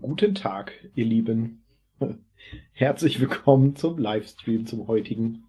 [0.00, 1.62] Guten Tag, ihr Lieben.
[2.72, 5.44] Herzlich willkommen zum Livestream, zum heutigen.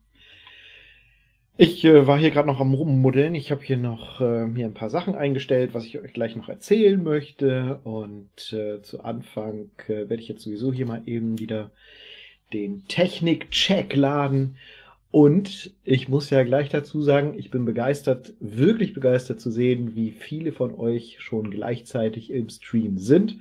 [1.57, 3.33] Ich äh, war hier gerade noch am Rummuddeln.
[3.33, 6.47] Ich habe hier noch äh, mir ein paar Sachen eingestellt, was ich euch gleich noch
[6.47, 7.79] erzählen möchte.
[7.83, 11.71] Und äh, zu Anfang äh, werde ich jetzt sowieso hier mal eben wieder
[12.53, 14.57] den Technik-Check laden.
[15.09, 20.11] Und ich muss ja gleich dazu sagen, ich bin begeistert, wirklich begeistert zu sehen, wie
[20.11, 23.37] viele von euch schon gleichzeitig im Stream sind.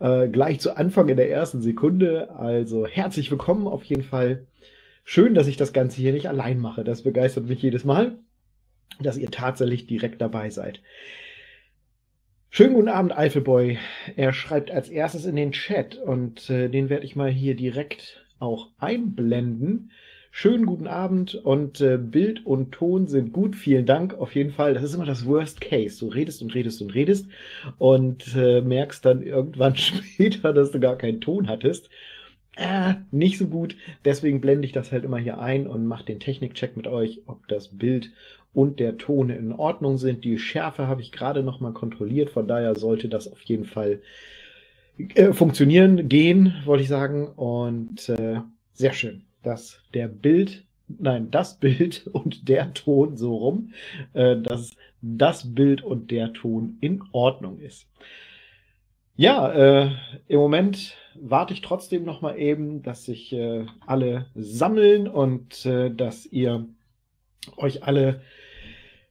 [0.00, 2.30] Äh, gleich zu Anfang in der ersten Sekunde.
[2.30, 4.46] Also herzlich willkommen auf jeden Fall.
[5.04, 6.84] Schön, dass ich das Ganze hier nicht allein mache.
[6.84, 8.18] Das begeistert mich jedes Mal,
[8.98, 10.80] dass ihr tatsächlich direkt dabei seid.
[12.48, 13.78] Schönen guten Abend, Eifelboy.
[14.16, 18.24] Er schreibt als erstes in den Chat und äh, den werde ich mal hier direkt
[18.38, 19.92] auch einblenden.
[20.32, 23.56] Schönen guten Abend und äh, Bild und Ton sind gut.
[23.56, 24.14] Vielen Dank.
[24.14, 25.98] Auf jeden Fall, das ist immer das Worst Case.
[25.98, 27.26] Du redest und redest und redest
[27.78, 31.90] und äh, merkst dann irgendwann später, dass du gar keinen Ton hattest.
[32.56, 33.76] Äh, nicht so gut.
[34.04, 37.46] Deswegen blende ich das halt immer hier ein und mache den Technikcheck mit euch, ob
[37.48, 38.10] das Bild
[38.54, 40.24] und der Ton in Ordnung sind.
[40.24, 42.30] Die Schärfe habe ich gerade noch mal kontrolliert.
[42.30, 44.00] Von daher sollte das auf jeden Fall
[44.96, 47.28] äh, funktionieren, gehen, wollte ich sagen.
[47.28, 48.40] Und äh,
[48.74, 53.72] sehr schön dass der Bild, nein, das Bild und der Ton so rum,
[54.12, 57.86] äh, dass das Bild und der Ton in Ordnung ist.
[59.16, 59.90] Ja, äh,
[60.28, 65.90] im Moment warte ich trotzdem noch mal eben, dass sich äh, alle sammeln und äh,
[65.90, 66.66] dass ihr
[67.56, 68.22] euch alle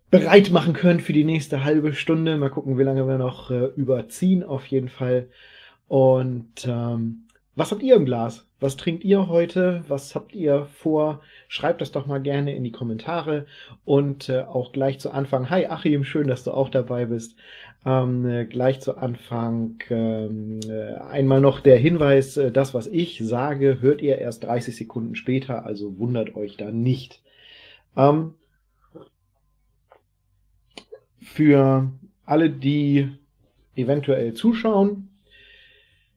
[0.10, 2.38] bereit machen könnt für die nächste halbe Stunde.
[2.38, 5.30] Mal gucken, wie lange wir noch äh, überziehen auf jeden Fall.
[5.88, 7.28] Und ähm,
[7.60, 8.48] was habt ihr im Glas?
[8.62, 9.84] Was trinkt ihr heute?
[9.90, 11.20] Was habt ihr vor?
[11.50, 13.48] Schreibt das doch mal gerne in die Kommentare.
[13.84, 17.36] Und äh, auch gleich zu Anfang, hi Achim, schön, dass du auch dabei bist.
[17.86, 23.20] Ähm, äh, gleich zu Anfang ähm, äh, einmal noch der Hinweis, äh, das, was ich
[23.22, 27.22] sage, hört ihr erst 30 Sekunden später, also wundert euch da nicht.
[27.98, 28.36] Ähm,
[31.22, 31.92] für
[32.26, 33.10] alle, die
[33.76, 35.09] eventuell zuschauen,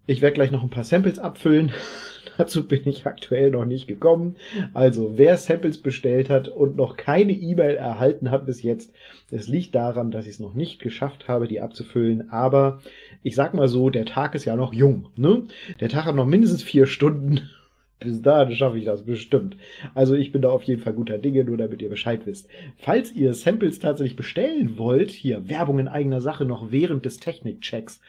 [0.06, 1.72] ich werde gleich noch ein paar Samples abfüllen.
[2.38, 4.36] Dazu bin ich aktuell noch nicht gekommen.
[4.72, 8.92] Also wer Samples bestellt hat und noch keine E-Mail erhalten hat bis jetzt,
[9.30, 12.30] es liegt daran, dass ich es noch nicht geschafft habe, die abzufüllen.
[12.30, 12.80] Aber
[13.22, 15.08] ich sag mal so, der Tag ist ja noch jung.
[15.16, 15.44] Ne?
[15.80, 17.50] Der Tag hat noch mindestens vier Stunden.
[18.00, 19.56] Bis dahin schaffe ich das bestimmt.
[19.94, 22.48] Also ich bin da auf jeden Fall guter Dinge, nur damit ihr Bescheid wisst.
[22.76, 28.00] Falls ihr Samples tatsächlich bestellen wollt, hier Werbung in eigener Sache noch während des Technikchecks.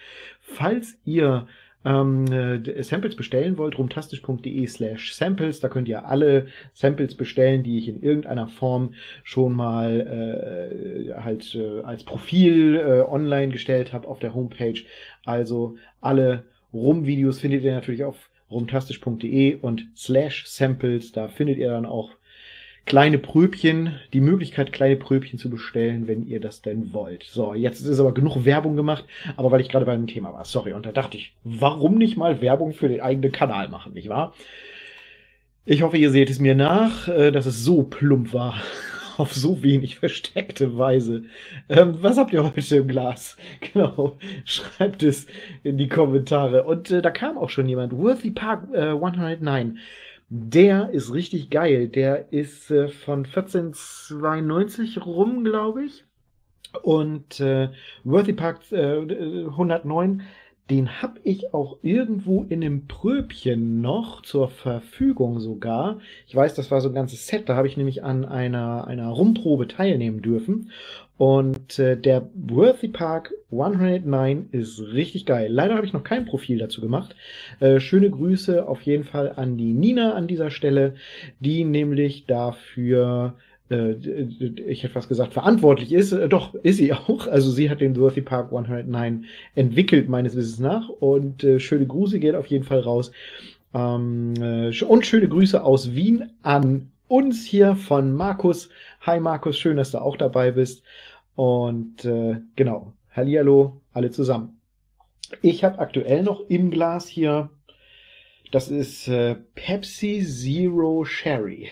[0.42, 1.46] Falls ihr
[1.86, 7.78] ähm, äh, Samples bestellen wollt, rumtastisch.de slash Samples, da könnt ihr alle Samples bestellen, die
[7.78, 14.08] ich in irgendeiner Form schon mal äh, halt äh, als Profil äh, online gestellt habe
[14.08, 14.82] auf der Homepage.
[15.26, 21.86] Also alle Rum-Videos findet ihr natürlich auf rumtastisch.de und slash Samples, da findet ihr dann
[21.86, 22.12] auch
[22.86, 27.24] kleine Pröbchen, die Möglichkeit, kleine Pröbchen zu bestellen, wenn ihr das denn wollt.
[27.24, 29.06] So, jetzt ist aber genug Werbung gemacht,
[29.38, 32.18] aber weil ich gerade bei einem Thema war, sorry, und da dachte ich, warum nicht
[32.18, 34.34] mal Werbung für den eigenen Kanal machen, nicht wahr?
[35.66, 38.56] Ich hoffe, ihr seht es mir nach, äh, dass es so plump war.
[39.18, 41.24] Auf so wenig versteckte Weise.
[41.70, 43.38] Ähm, was habt ihr heute im Glas?
[43.74, 44.18] Genau.
[44.44, 45.28] Schreibt es
[45.64, 46.64] in die Kommentare.
[46.64, 47.96] Und äh, da kam auch schon jemand.
[47.96, 49.78] Worthy Park äh, 109.
[50.30, 51.88] Der ist richtig geil.
[51.88, 56.06] Der ist äh, von 1492 rum, glaube ich.
[56.82, 57.70] Und äh,
[58.04, 60.24] Worthy Park äh, 109,
[60.70, 66.00] den habe ich auch irgendwo in einem Pröbchen noch zur Verfügung sogar.
[66.26, 69.10] Ich weiß, das war so ein ganzes Set, da habe ich nämlich an einer, einer
[69.10, 70.72] Rumprobe teilnehmen dürfen.
[71.18, 75.52] Und äh, der Worthy Park 109 ist richtig geil.
[75.52, 77.16] Leider habe ich noch kein Profil dazu gemacht.
[77.60, 80.96] Äh, schöne Grüße auf jeden Fall an die Nina an dieser Stelle,
[81.40, 83.36] die nämlich dafür
[83.70, 83.94] äh,
[84.66, 86.12] ich hätte fast gesagt, verantwortlich ist.
[86.12, 87.28] Äh, doch, ist sie auch.
[87.28, 89.26] Also sie hat den Worthy Park 109
[89.56, 90.90] entwickelt, meines Wissens nach.
[90.90, 93.12] Und äh, schöne Grüße geht auf jeden Fall raus.
[93.74, 98.70] Ähm, äh, und schöne Grüße aus Wien an uns hier von Markus.
[99.02, 100.82] Hi Markus, schön, dass du auch dabei bist.
[101.36, 104.60] Und äh, genau, Hallihallo, alle zusammen.
[105.44, 107.52] Ich habe aktuell noch im Glas hier,
[108.52, 111.70] das ist äh, Pepsi Zero Sherry.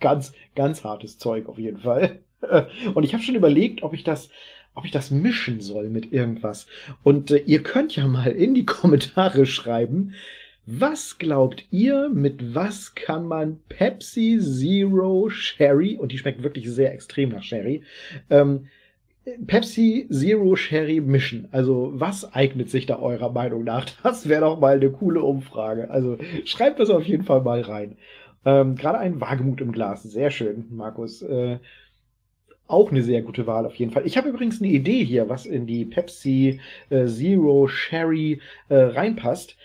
[0.00, 2.20] Ganz, ganz hartes Zeug auf jeden Fall.
[2.94, 4.28] Und ich habe schon überlegt, ob ich das,
[4.74, 6.66] ob ich das mischen soll mit irgendwas.
[7.02, 10.12] Und äh, ihr könnt ja mal in die Kommentare schreiben,
[10.66, 16.92] was glaubt ihr, mit was kann man Pepsi Zero Sherry, und die schmeckt wirklich sehr
[16.92, 17.82] extrem nach Sherry,
[18.30, 18.68] ähm,
[19.46, 21.48] Pepsi Zero Sherry mischen.
[21.52, 23.86] Also, was eignet sich da eurer Meinung nach?
[24.02, 25.90] Das wäre doch mal eine coole Umfrage.
[25.90, 27.96] Also, schreibt das auf jeden Fall mal rein.
[28.44, 30.02] Ähm, Gerade ein Wagemut im Glas.
[30.02, 31.22] Sehr schön, Markus.
[31.22, 31.58] Äh,
[32.66, 34.06] auch eine sehr gute Wahl auf jeden Fall.
[34.06, 36.60] Ich habe übrigens eine Idee hier, was in die Pepsi
[36.90, 39.56] äh, Zero Sherry äh, reinpasst.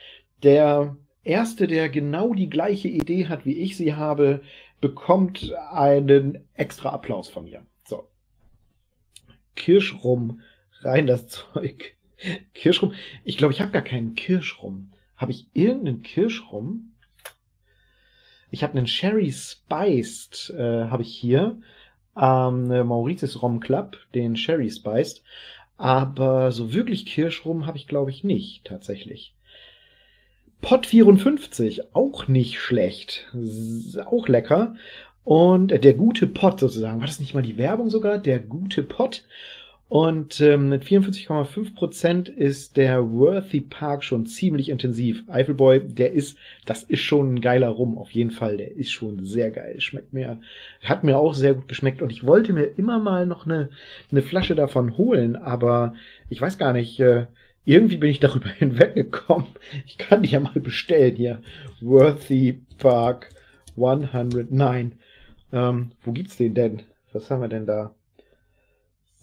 [0.43, 4.41] Der erste, der genau die gleiche Idee hat, wie ich sie habe,
[4.79, 7.65] bekommt einen extra Applaus von mir.
[7.85, 8.07] So.
[9.55, 10.41] Kirschrum,
[10.81, 11.95] rein das Zeug.
[12.53, 12.93] Kirschrum.
[13.23, 14.91] Ich glaube, ich habe gar keinen Kirschrum.
[15.15, 16.93] Habe ich irgendeinen Kirschrum?
[18.49, 21.59] Ich habe einen Sherry Spiced, äh, habe ich hier.
[22.15, 25.23] Ähm, Mauritius Rom Club, den Sherry Spiced.
[25.75, 29.35] Aber so wirklich Kirschrum habe ich, glaube ich, nicht, tatsächlich.
[30.61, 33.31] Pot 54, auch nicht schlecht.
[34.05, 34.75] Auch lecker.
[35.23, 36.99] Und der gute Pot sozusagen.
[36.99, 38.17] War das nicht mal die Werbung sogar?
[38.17, 39.23] Der gute Pot.
[39.89, 45.23] Und ähm, mit 44,5% ist der Worthy Park schon ziemlich intensiv.
[45.27, 48.57] Eiffelboy, der ist, das ist schon ein geiler Rum, auf jeden Fall.
[48.57, 49.79] Der ist schon sehr geil.
[49.79, 50.41] Schmeckt mir,
[50.83, 52.01] hat mir auch sehr gut geschmeckt.
[52.01, 53.69] Und ich wollte mir immer mal noch eine,
[54.11, 55.93] eine Flasche davon holen, aber
[56.29, 57.27] ich weiß gar nicht, äh,
[57.67, 59.49] irgendwie bin ich darüber hinweggekommen.
[59.85, 61.41] Ich kann die ja mal bestellen hier.
[61.81, 63.29] Worthy Park
[63.75, 64.93] 109.
[65.51, 66.83] Ähm, wo gibt's den denn?
[67.13, 67.93] Was haben wir denn da?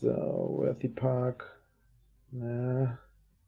[0.00, 1.58] So, Worthy Park.
[2.30, 2.98] Na.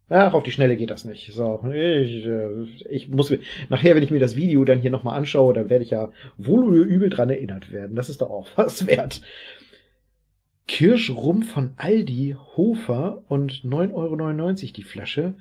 [0.08, 1.32] Ach, auf die Schnelle geht das nicht.
[1.32, 3.32] So, ich, äh, ich muss
[3.68, 6.64] nachher, wenn ich mir das Video dann hier nochmal anschaue, dann werde ich ja wohl
[6.64, 7.96] oder übel dran erinnert werden.
[7.96, 9.20] Das ist doch auch was wert.
[10.66, 15.34] Kirschrum von Aldi, Hofer und 9,99 Euro die Flasche.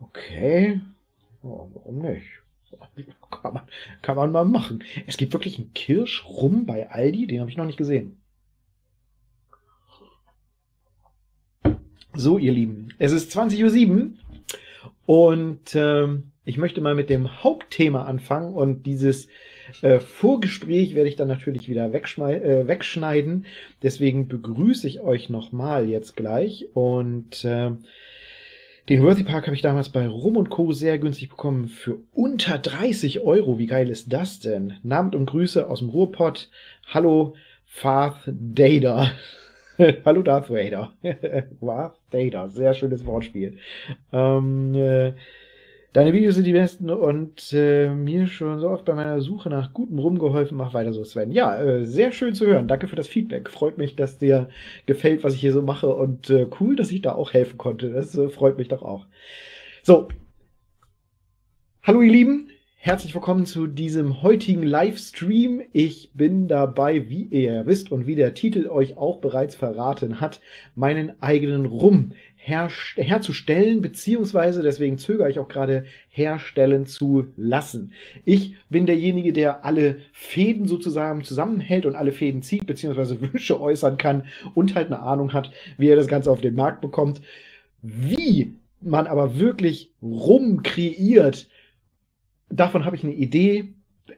[0.00, 0.80] Okay.
[1.42, 2.26] Oh, warum nicht?
[3.30, 3.62] Kann man,
[4.02, 4.84] kann man mal machen.
[5.06, 8.20] Es gibt wirklich einen Kirschrum bei Aldi, den habe ich noch nicht gesehen.
[12.14, 14.10] So, ihr Lieben, es ist 20.07 Uhr
[15.06, 16.08] und äh,
[16.44, 19.28] ich möchte mal mit dem Hauptthema anfangen und dieses
[19.82, 23.46] äh, Vorgespräch werde ich dann natürlich wieder äh, wegschneiden.
[23.82, 26.66] Deswegen begrüße ich euch nochmal jetzt gleich.
[26.74, 27.70] Und äh,
[28.88, 30.72] den Worthy Park habe ich damals bei Rum und Co.
[30.72, 33.58] sehr günstig bekommen für unter 30 Euro.
[33.58, 34.78] Wie geil ist das denn?
[34.82, 36.48] Namen und Grüße aus dem Ruhrpott.
[36.86, 37.34] Hallo,
[37.82, 39.12] Darth Data.
[40.04, 40.92] Hallo Darth Vader.
[41.60, 43.58] Darth Vader, sehr schönes Wortspiel.
[44.12, 45.12] Ähm, äh,
[45.98, 49.72] Deine Videos sind die besten und äh, mir schon so oft bei meiner Suche nach
[49.72, 50.56] gutem rumgeholfen.
[50.56, 51.32] Mach weiter so, Sven.
[51.32, 52.68] Ja, äh, sehr schön zu hören.
[52.68, 53.50] Danke für das Feedback.
[53.50, 54.48] Freut mich, dass dir
[54.86, 57.90] gefällt, was ich hier so mache und äh, cool, dass ich da auch helfen konnte.
[57.90, 59.06] Das äh, freut mich doch auch.
[59.82, 60.06] So.
[61.82, 62.48] Hallo ihr Lieben,
[62.80, 65.62] Herzlich willkommen zu diesem heutigen Livestream.
[65.72, 70.40] Ich bin dabei, wie ihr wisst und wie der Titel euch auch bereits verraten hat,
[70.76, 72.12] meinen eigenen Rum
[72.48, 77.92] her herzustellen, beziehungsweise deswegen zögere ich auch gerade herstellen zu lassen.
[78.24, 83.98] Ich bin derjenige, der alle Fäden sozusagen zusammenhält und alle Fäden zieht, beziehungsweise Wünsche äußern
[83.98, 84.24] kann
[84.54, 87.20] und halt eine Ahnung hat, wie er das Ganze auf den Markt bekommt.
[87.82, 91.48] Wie man aber wirklich Rum kreiert,
[92.50, 93.74] Davon habe ich eine Idee.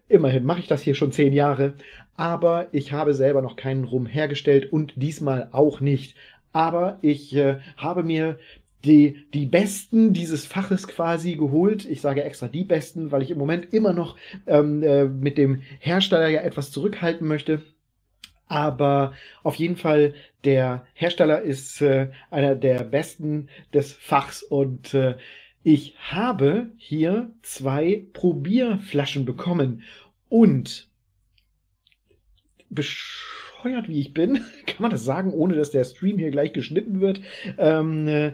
[0.09, 1.75] Immerhin mache ich das hier schon zehn Jahre,
[2.17, 6.17] aber ich habe selber noch keinen Rum hergestellt und diesmal auch nicht.
[6.53, 8.39] Aber ich äh, habe mir
[8.85, 11.85] die, die Besten dieses Faches quasi geholt.
[11.85, 15.63] Ich sage extra die Besten, weil ich im Moment immer noch ähm, äh, mit dem
[15.79, 17.63] Hersteller ja etwas zurückhalten möchte.
[18.47, 19.13] Aber
[19.45, 25.17] auf jeden Fall, der Hersteller ist äh, einer der besten des Fachs und äh,
[25.63, 29.83] ich habe hier zwei Probierflaschen bekommen
[30.31, 30.89] und
[33.61, 37.01] bescheuert wie ich bin, kann man das sagen, ohne dass der Stream hier gleich geschnitten
[37.01, 37.21] wird.
[37.59, 38.33] Ähm, äh,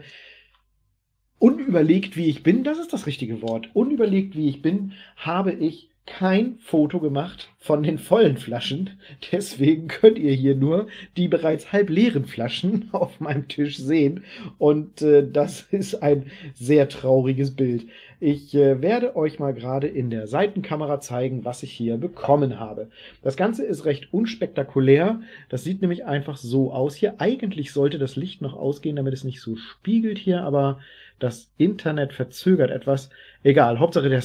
[1.39, 3.69] unüberlegt wie ich bin, das ist das richtige Wort.
[3.73, 8.99] Unüberlegt wie ich bin, habe ich kein Foto gemacht von den vollen Flaschen.
[9.31, 10.87] Deswegen könnt ihr hier nur
[11.17, 14.23] die bereits halb leeren Flaschen auf meinem Tisch sehen.
[14.57, 17.85] Und äh, das ist ein sehr trauriges Bild.
[18.19, 22.89] Ich äh, werde euch mal gerade in der Seitenkamera zeigen, was ich hier bekommen habe.
[23.21, 25.19] Das Ganze ist recht unspektakulär.
[25.49, 27.15] Das sieht nämlich einfach so aus hier.
[27.19, 30.79] Eigentlich sollte das Licht noch ausgehen, damit es nicht so spiegelt hier, aber
[31.19, 33.09] das Internet verzögert etwas.
[33.43, 34.23] Egal, Hauptsache der,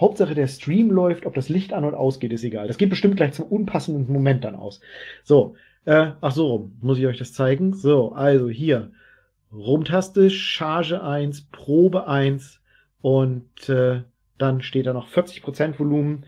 [0.00, 2.68] Hauptsache der Stream läuft, ob das Licht an und ausgeht, ist egal.
[2.68, 4.80] Das geht bestimmt gleich zum unpassenden Moment dann aus.
[5.24, 7.74] So, äh, ach so, muss ich euch das zeigen?
[7.74, 8.92] So, also hier,
[9.52, 12.60] Rumtaste, Charge 1, Probe 1
[13.02, 14.02] und äh,
[14.38, 16.24] dann steht da noch 40% Volumen,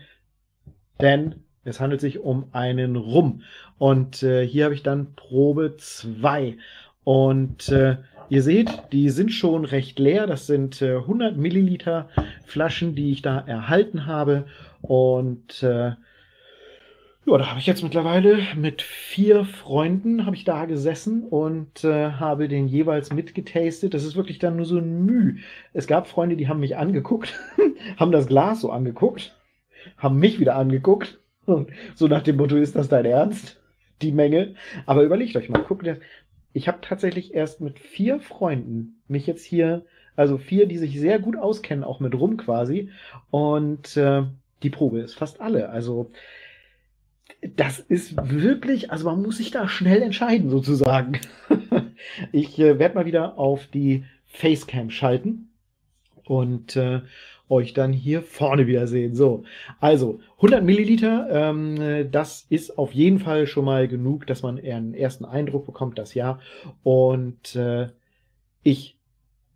[1.01, 3.41] denn es handelt sich um einen Rum.
[3.77, 6.57] Und äh, hier habe ich dann Probe 2.
[7.03, 7.97] Und äh,
[8.29, 10.27] ihr seht, die sind schon recht leer.
[10.27, 12.09] Das sind äh, 100 Milliliter
[12.45, 14.45] Flaschen, die ich da erhalten habe.
[14.81, 15.93] Und äh,
[17.25, 22.11] ja, da habe ich jetzt mittlerweile mit vier Freunden habe ich da gesessen und äh,
[22.11, 23.93] habe den jeweils mitgetastet.
[23.93, 25.37] Das ist wirklich dann nur so ein Müh.
[25.71, 27.33] Es gab Freunde, die haben mich angeguckt,
[27.97, 29.37] haben das Glas so angeguckt,
[29.97, 31.19] haben mich wieder angeguckt.
[31.45, 33.57] Und so nach dem Motto, ist das dein Ernst?
[34.01, 34.55] Die Menge.
[34.85, 35.87] Aber überlegt euch mal, guckt,
[36.53, 41.19] ich habe tatsächlich erst mit vier Freunden mich jetzt hier, also vier, die sich sehr
[41.19, 42.91] gut auskennen, auch mit rum quasi.
[43.31, 44.23] Und äh,
[44.61, 45.69] die Probe ist fast alle.
[45.69, 46.11] Also
[47.55, 51.19] das ist wirklich, also man muss sich da schnell entscheiden, sozusagen.
[52.31, 55.49] ich äh, werde mal wieder auf die Facecam schalten
[56.25, 57.01] und äh,
[57.53, 59.15] euch dann hier vorne wieder sehen.
[59.15, 59.43] So,
[59.79, 64.93] also 100 Milliliter, ähm, das ist auf jeden Fall schon mal genug, dass man einen
[64.93, 66.39] ersten Eindruck bekommt, das ja.
[66.83, 67.87] Und äh,
[68.63, 68.92] ich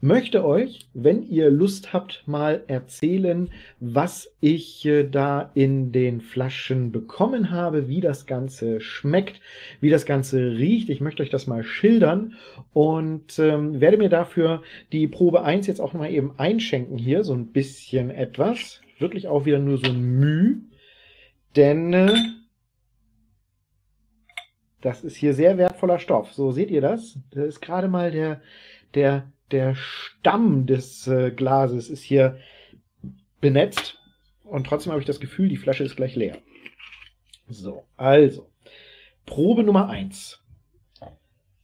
[0.07, 6.91] möchte euch, wenn ihr Lust habt, mal erzählen, was ich äh, da in den Flaschen
[6.91, 9.41] bekommen habe, wie das Ganze schmeckt,
[9.81, 10.89] wie das Ganze riecht.
[10.89, 12.35] Ich möchte euch das mal schildern
[12.73, 17.33] und ähm, werde mir dafür die Probe 1 jetzt auch mal eben einschenken hier, so
[17.33, 18.81] ein bisschen etwas.
[18.99, 20.61] Wirklich auch wieder nur so ein Müh,
[21.55, 22.13] denn äh,
[24.79, 26.33] das ist hier sehr wertvoller Stoff.
[26.33, 27.19] So seht ihr das?
[27.31, 28.41] Das ist gerade mal der,
[28.93, 32.37] der der Stamm des äh, Glases ist hier
[33.41, 33.99] benetzt
[34.43, 36.37] und trotzdem habe ich das Gefühl, die Flasche ist gleich leer.
[37.49, 38.49] So, also,
[39.25, 40.41] Probe Nummer 1.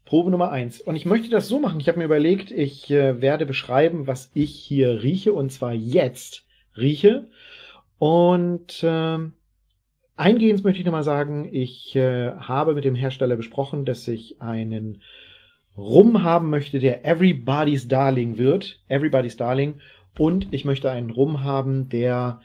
[0.06, 0.82] Probe Nummer 1.
[0.82, 1.80] Und ich möchte das so machen.
[1.80, 6.46] Ich habe mir überlegt, ich äh, werde beschreiben, was ich hier rieche, und zwar jetzt
[6.78, 7.30] rieche.
[8.00, 9.18] Und äh,
[10.16, 15.02] eingehend möchte ich nochmal sagen, ich äh, habe mit dem Hersteller besprochen, dass ich einen
[15.78, 18.80] Rum haben möchte, der Everybody's Darling wird.
[18.88, 19.76] Everybody's Darling.
[20.18, 22.42] Und ich möchte einen Rum haben, der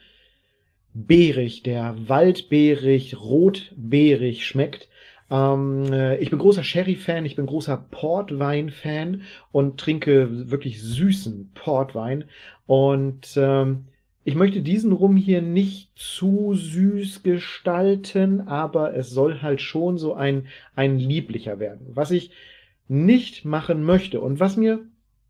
[0.94, 4.88] beerig, der waldbeerig, rotbeerig schmeckt.
[5.30, 12.24] Ähm, äh, ich bin großer Sherry-Fan, ich bin großer Portwein-Fan und trinke wirklich süßen Portwein.
[12.66, 13.86] Und ähm,
[14.24, 20.14] ich möchte diesen Rum hier nicht zu süß gestalten, aber es soll halt schon so
[20.14, 21.86] ein, ein lieblicher werden.
[21.94, 22.30] Was ich
[22.88, 24.80] nicht machen möchte und was mir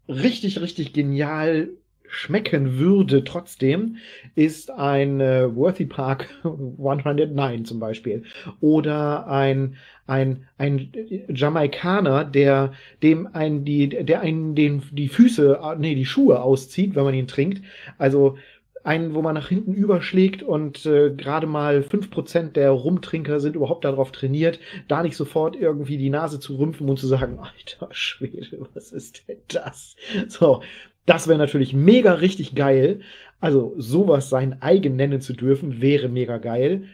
[0.09, 1.71] richtig, richtig genial
[2.11, 3.97] schmecken würde trotzdem,
[4.35, 8.25] ist ein äh, Worthy Park 109 zum Beispiel.
[8.61, 10.91] Oder ein, ein, ein
[11.29, 12.73] Jamaikaner, der
[13.03, 17.29] dem ein, die, der einen den, die Füße, nee, die Schuhe auszieht, wenn man ihn
[17.29, 17.63] trinkt.
[17.99, 18.39] Also
[18.85, 23.85] einen, wo man nach hinten überschlägt und äh, gerade mal 5% der Rumtrinker sind überhaupt
[23.85, 28.67] darauf trainiert, da nicht sofort irgendwie die Nase zu rümpfen und zu sagen, alter Schwede,
[28.75, 29.97] was ist denn das?
[30.29, 30.63] So,
[31.07, 33.01] das wäre natürlich mega richtig geil.
[33.41, 36.85] Also sowas sein eigen nennen zu dürfen, wäre mega geil.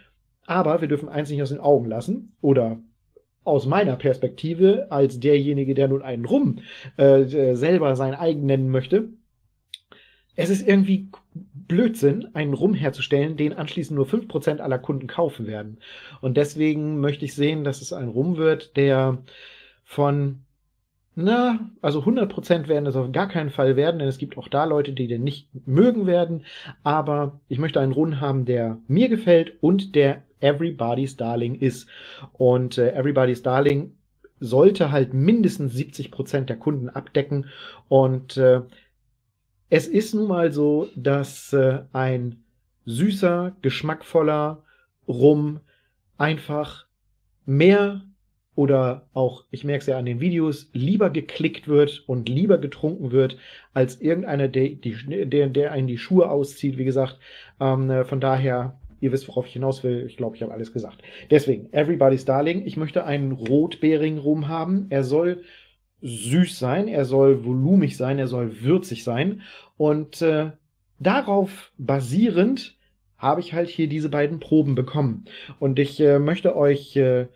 [0.47, 2.79] Aber wir dürfen eins nicht aus den Augen lassen oder
[3.45, 6.61] aus meiner Perspektive als derjenige, der nun einen Rum
[6.97, 7.25] äh,
[7.55, 9.09] selber sein eigen nennen möchte,
[10.37, 11.09] es ist irgendwie
[11.67, 15.79] Blödsinn, einen Rum herzustellen, den anschließend nur 5% aller Kunden kaufen werden.
[16.21, 19.19] Und deswegen möchte ich sehen, dass es ein Rum wird, der
[19.85, 20.41] von,
[21.15, 24.65] na, also 100% werden es auf gar keinen Fall werden, denn es gibt auch da
[24.65, 26.45] Leute, die den nicht mögen werden.
[26.83, 31.89] Aber ich möchte einen Rum haben, der mir gefällt und der Everybody's Darling ist.
[32.33, 33.97] Und äh, Everybody's Darling
[34.41, 37.47] sollte halt mindestens 70% der Kunden abdecken.
[37.89, 38.63] Und äh,
[39.71, 42.45] es ist nun mal so, dass äh, ein
[42.87, 44.63] süßer, geschmackvoller
[45.09, 45.61] Rum
[46.19, 46.87] einfach
[47.47, 48.03] mehr
[48.57, 53.11] oder auch, ich merke es ja an den Videos, lieber geklickt wird und lieber getrunken
[53.11, 53.37] wird,
[53.73, 56.79] als irgendeiner, der, die, der, der einen die Schuhe auszieht.
[56.79, 57.19] Wie gesagt,
[57.61, 60.07] ähm, äh, von daher, ihr wisst, worauf ich hinaus will.
[60.07, 61.03] Ich glaube, ich habe alles gesagt.
[61.31, 62.65] Deswegen, Everybody's Darling.
[62.65, 64.87] Ich möchte einen rotbeerigen Rum haben.
[64.91, 65.43] Er soll
[66.05, 69.43] süß sein, er soll volumig sein, er soll würzig sein.
[69.77, 70.53] Und äh,
[70.99, 72.77] darauf basierend
[73.17, 75.25] habe ich halt hier diese beiden Proben bekommen.
[75.59, 77.27] Und ich äh, möchte euch äh,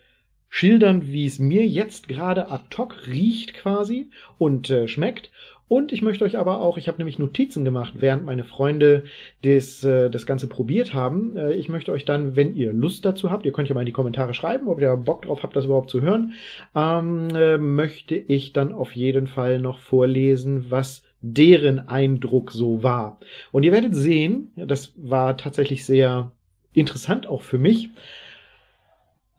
[0.51, 5.31] schildern, wie es mir jetzt gerade ad hoc riecht quasi und äh, schmeckt.
[5.69, 9.05] Und ich möchte euch aber auch, ich habe nämlich Notizen gemacht, während meine Freunde
[9.43, 11.37] das, äh, das Ganze probiert haben.
[11.37, 13.87] Äh, ich möchte euch dann, wenn ihr Lust dazu habt, ihr könnt ja mal in
[13.87, 16.33] die Kommentare schreiben, ob ihr Bock drauf habt, das überhaupt zu hören,
[16.75, 23.19] ähm, äh, möchte ich dann auf jeden Fall noch vorlesen, was deren Eindruck so war.
[23.53, 26.33] Und ihr werdet sehen, das war tatsächlich sehr
[26.73, 27.91] interessant auch für mich.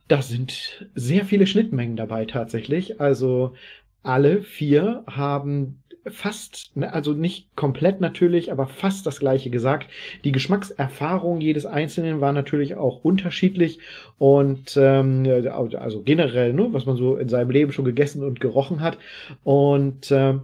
[0.08, 3.00] Da sind sehr viele Schnittmengen dabei tatsächlich.
[3.00, 3.54] Also
[4.04, 9.90] alle vier haben fast, ne, also nicht komplett natürlich, aber fast das gleiche gesagt.
[10.24, 13.80] Die Geschmackserfahrung jedes Einzelnen war natürlich auch unterschiedlich
[14.18, 18.82] und ähm, also generell, ne, was man so in seinem Leben schon gegessen und gerochen
[18.82, 18.98] hat.
[19.44, 20.36] Und äh,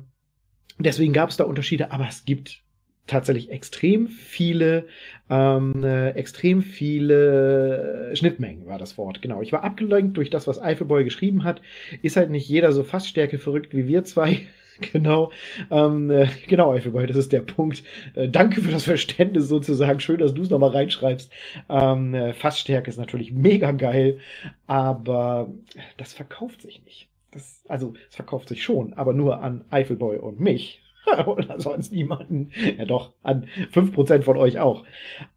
[0.80, 2.66] deswegen gab es da Unterschiede, aber es gibt
[3.08, 4.88] tatsächlich extrem viele,
[5.30, 9.22] ähm, äh, extrem viele Schnittmengen war das Wort.
[9.22, 9.42] Genau.
[9.42, 11.62] Ich war abgelenkt durch das, was Eifelboy geschrieben hat.
[12.02, 14.48] Ist halt nicht jeder so Fassstärke verrückt wie wir zwei.
[14.94, 15.32] genau.
[15.72, 17.84] Ähm, äh, genau, Eifelboy, das ist der Punkt.
[18.14, 20.00] Äh, danke für das Verständnis sozusagen.
[20.00, 21.32] Schön, dass du es nochmal reinschreibst.
[21.70, 24.20] Ähm, äh, Fassstärke ist natürlich mega geil,
[24.68, 25.50] aber
[25.98, 27.08] das verkauft sich nicht.
[27.32, 30.82] Das, also, es verkauft sich schon, aber nur an Eifelboy und mich.
[31.26, 32.52] Oder sonst niemanden.
[32.78, 34.86] Ja doch, an 5% von euch auch.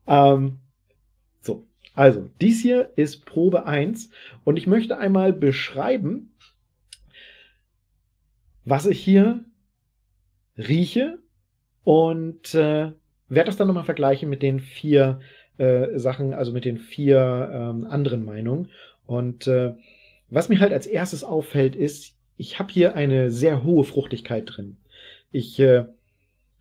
[0.07, 0.59] Ähm,
[1.41, 4.11] so, also, dies hier ist Probe 1
[4.45, 6.33] und ich möchte einmal beschreiben,
[8.69, 9.45] was ich hier
[10.57, 11.19] rieche
[11.85, 12.93] und äh,
[13.29, 15.21] werde das dann nochmal vergleichen mit den vier
[15.57, 18.71] äh, Sachen, also mit den vier ähm, anderen Meinungen.
[19.07, 19.75] Und äh,
[20.29, 24.77] was mir halt als erstes auffällt, ist, ich habe hier eine sehr hohe Fruchtigkeit drin.
[25.31, 25.87] Ich äh,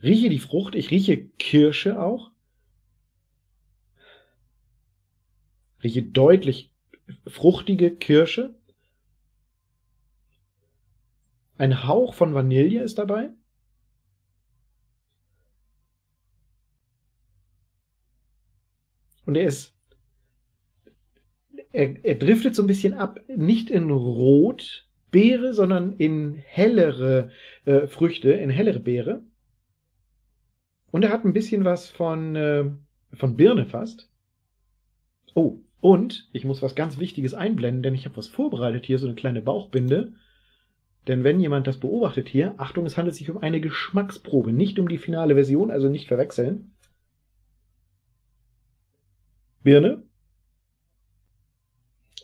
[0.01, 2.31] rieche die Frucht, ich rieche Kirsche auch.
[5.83, 6.71] Rieche deutlich
[7.27, 8.55] fruchtige Kirsche.
[11.57, 13.29] Ein Hauch von Vanille ist dabei.
[19.25, 19.75] Und er ist.
[21.71, 27.31] Er, er driftet so ein bisschen ab, nicht in Rot, Beere, sondern in hellere
[27.65, 29.23] äh, Früchte, in hellere Beere.
[30.91, 32.65] Und er hat ein bisschen was von, äh,
[33.13, 34.09] von Birne fast.
[35.33, 39.07] Oh, und ich muss was ganz Wichtiges einblenden, denn ich habe was vorbereitet hier, so
[39.07, 40.13] eine kleine Bauchbinde.
[41.07, 44.89] Denn wenn jemand das beobachtet hier, Achtung, es handelt sich um eine Geschmacksprobe, nicht um
[44.89, 46.73] die finale Version, also nicht verwechseln.
[49.63, 50.03] Birne,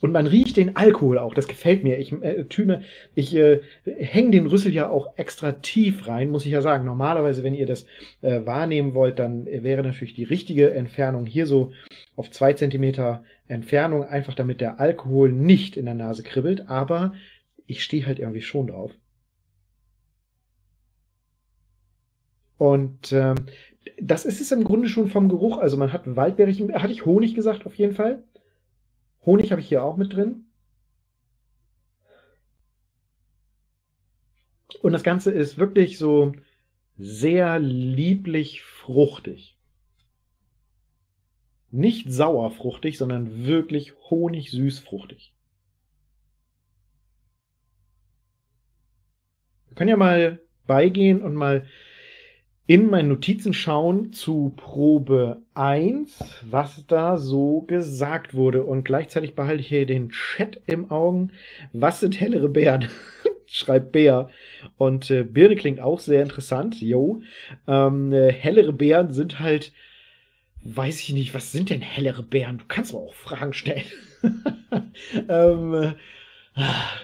[0.03, 1.97] und man riecht den Alkohol auch, das gefällt mir.
[1.97, 2.81] Ich äh, tüne,
[3.15, 6.83] ich äh, hänge den Rüssel ja auch extra tief rein, muss ich ja sagen.
[6.83, 7.85] Normalerweise, wenn ihr das
[8.21, 11.71] äh, wahrnehmen wollt, dann wäre natürlich die richtige Entfernung hier so
[12.17, 16.67] auf zwei Zentimeter Entfernung, einfach damit der Alkohol nicht in der Nase kribbelt.
[16.67, 17.13] Aber
[17.67, 18.91] ich stehe halt irgendwie schon drauf.
[22.57, 23.35] Und ähm,
[24.01, 25.57] das ist es im Grunde schon vom Geruch.
[25.57, 28.23] Also man hat Waldbeerig, hatte ich Honig gesagt auf jeden Fall.
[29.25, 30.45] Honig habe ich hier auch mit drin.
[34.81, 36.33] Und das Ganze ist wirklich so
[36.97, 39.57] sehr lieblich fruchtig.
[41.71, 44.79] Nicht sauer fruchtig, sondern wirklich honig-süß
[49.75, 51.65] können ja mal beigehen und mal
[52.65, 58.63] in meinen Notizen schauen zu Probe 1, was da so gesagt wurde.
[58.63, 61.31] Und gleichzeitig behalte ich hier den Chat im Augen.
[61.73, 62.87] Was sind hellere Bären?
[63.47, 64.29] Schreibt Bär.
[64.77, 66.79] Und äh, Birne klingt auch sehr interessant.
[66.81, 67.21] Jo.
[67.67, 69.73] Ähm, äh, hellere Bären sind halt,
[70.63, 72.59] weiß ich nicht, was sind denn hellere Bären?
[72.59, 73.83] Du kannst aber auch Fragen stellen.
[75.29, 75.93] ähm, äh,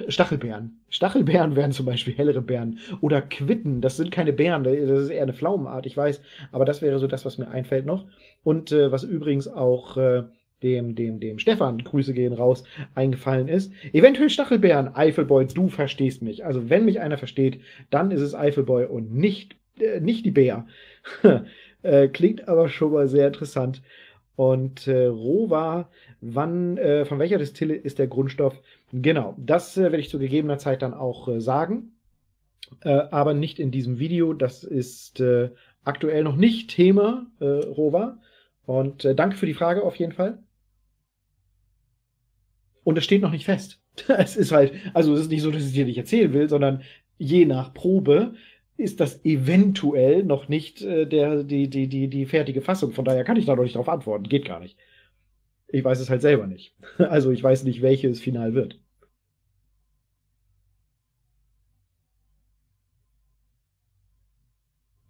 [0.07, 0.81] Stachelbeeren.
[0.89, 2.79] Stachelbeeren wären zum Beispiel hellere Beeren.
[3.01, 6.21] Oder Quitten, das sind keine Beeren, das ist eher eine Pflaumenart, ich weiß.
[6.51, 8.05] Aber das wäre so das, was mir einfällt noch.
[8.43, 10.23] Und äh, was übrigens auch äh,
[10.61, 12.63] dem, dem, dem Stefan, Grüße gehen raus,
[12.95, 13.71] eingefallen ist.
[13.93, 16.45] Eventuell Stachelbeeren, Eifelboy, du verstehst mich.
[16.45, 20.67] Also wenn mich einer versteht, dann ist es Eifelboy und nicht, äh, nicht die Bär.
[21.81, 23.81] äh, klingt aber schon mal sehr interessant.
[24.35, 25.89] Und äh, Rova,
[26.21, 28.61] wann, äh, von welcher Distille ist der Grundstoff?
[28.91, 31.93] Genau, das äh, werde ich zu gegebener Zeit dann auch äh, sagen,
[32.81, 34.33] äh, aber nicht in diesem Video.
[34.33, 35.51] Das ist äh,
[35.83, 38.19] aktuell noch nicht Thema, Rova.
[38.65, 40.43] Und danke für die Frage auf jeden Fall.
[42.83, 43.81] Und es steht noch nicht fest.
[44.07, 46.83] es ist halt, also es ist nicht so, dass ich dir nicht erzählen will, sondern
[47.17, 48.33] je nach Probe
[48.77, 52.91] ist das eventuell noch nicht äh, der, die, die, die, die fertige Fassung.
[52.91, 54.29] Von daher kann ich da noch nicht darauf antworten.
[54.29, 54.77] Geht gar nicht.
[55.71, 56.75] Ich weiß es halt selber nicht.
[56.97, 58.79] Also ich weiß nicht, welche es final wird.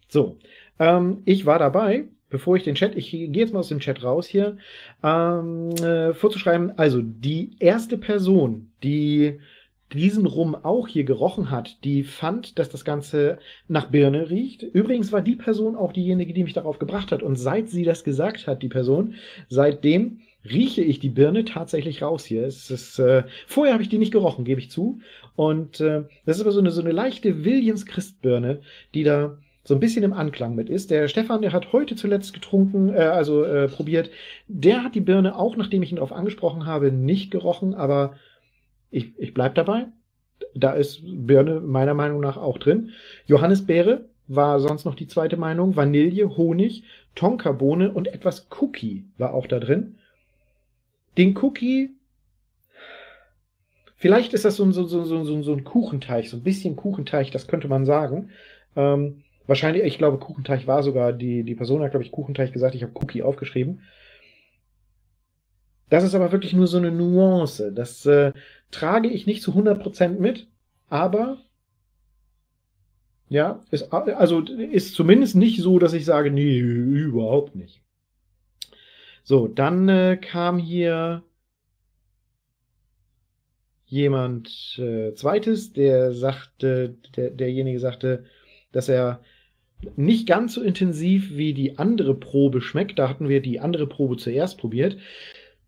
[0.07, 0.37] So,
[0.79, 4.03] ähm, ich war dabei, bevor ich den Chat, ich gehe jetzt mal aus dem Chat
[4.03, 4.57] raus hier,
[5.03, 9.39] ähm, äh, vorzuschreiben, also die erste Person, die
[9.93, 14.61] diesen Rum auch hier gerochen hat, die fand, dass das Ganze nach Birne riecht.
[14.61, 17.23] Übrigens war die Person auch diejenige, die mich darauf gebracht hat.
[17.23, 19.15] Und seit sie das gesagt hat, die Person,
[19.49, 22.45] seitdem rieche ich die Birne tatsächlich raus hier.
[22.45, 24.99] Es ist, äh, vorher habe ich die nicht gerochen, gebe ich zu.
[25.35, 28.61] Und äh, das ist aber so eine, so eine leichte Williams Christbirne,
[28.93, 30.89] die da so ein bisschen im Anklang mit ist.
[30.89, 34.09] Der Stefan, der hat heute zuletzt getrunken, äh, also äh, probiert.
[34.47, 38.13] Der hat die Birne auch, nachdem ich ihn darauf angesprochen habe, nicht gerochen, aber
[38.89, 39.87] ich, ich bleib dabei.
[40.55, 42.91] Da ist Birne meiner Meinung nach auch drin.
[43.27, 45.75] Johannisbeere war sonst noch die zweite Meinung.
[45.75, 46.83] Vanille, Honig,
[47.15, 49.98] Tonkabohne und etwas Cookie war auch da drin.
[51.17, 51.91] Den Cookie,
[53.95, 57.47] vielleicht ist das so, so, so, so, so ein Kuchenteig, so ein bisschen Kuchenteig, das
[57.47, 58.31] könnte man sagen.
[58.75, 62.75] Ähm, wahrscheinlich, ich glaube, Kuchenteig war sogar, die, die Person hat, glaube ich, Kuchenteig gesagt,
[62.75, 63.81] ich habe Cookie aufgeschrieben.
[65.89, 67.71] Das ist aber wirklich nur so eine Nuance.
[67.73, 68.31] Das äh,
[68.71, 70.47] trage ich nicht zu 100% mit,
[70.87, 71.39] aber
[73.27, 77.81] ja, ist, also ist zumindest nicht so, dass ich sage, nee, überhaupt nicht.
[79.29, 81.21] So, dann äh, kam hier
[83.85, 88.25] jemand äh, zweites, der sagte, der, derjenige sagte,
[88.71, 89.21] dass er
[89.95, 92.97] nicht ganz so intensiv wie die andere Probe schmeckt.
[92.97, 94.97] Da hatten wir die andere Probe zuerst probiert.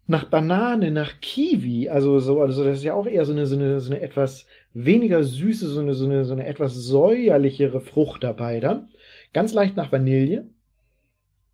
[0.08, 3.58] Nach Banane, nach Kiwi, also so, also das ist ja auch eher so eine, so
[3.58, 8.24] eine, so eine etwas weniger süße, so eine, so eine, so eine etwas säuerlichere Frucht
[8.24, 8.90] dabei dann.
[9.34, 10.50] Ganz leicht nach Vanille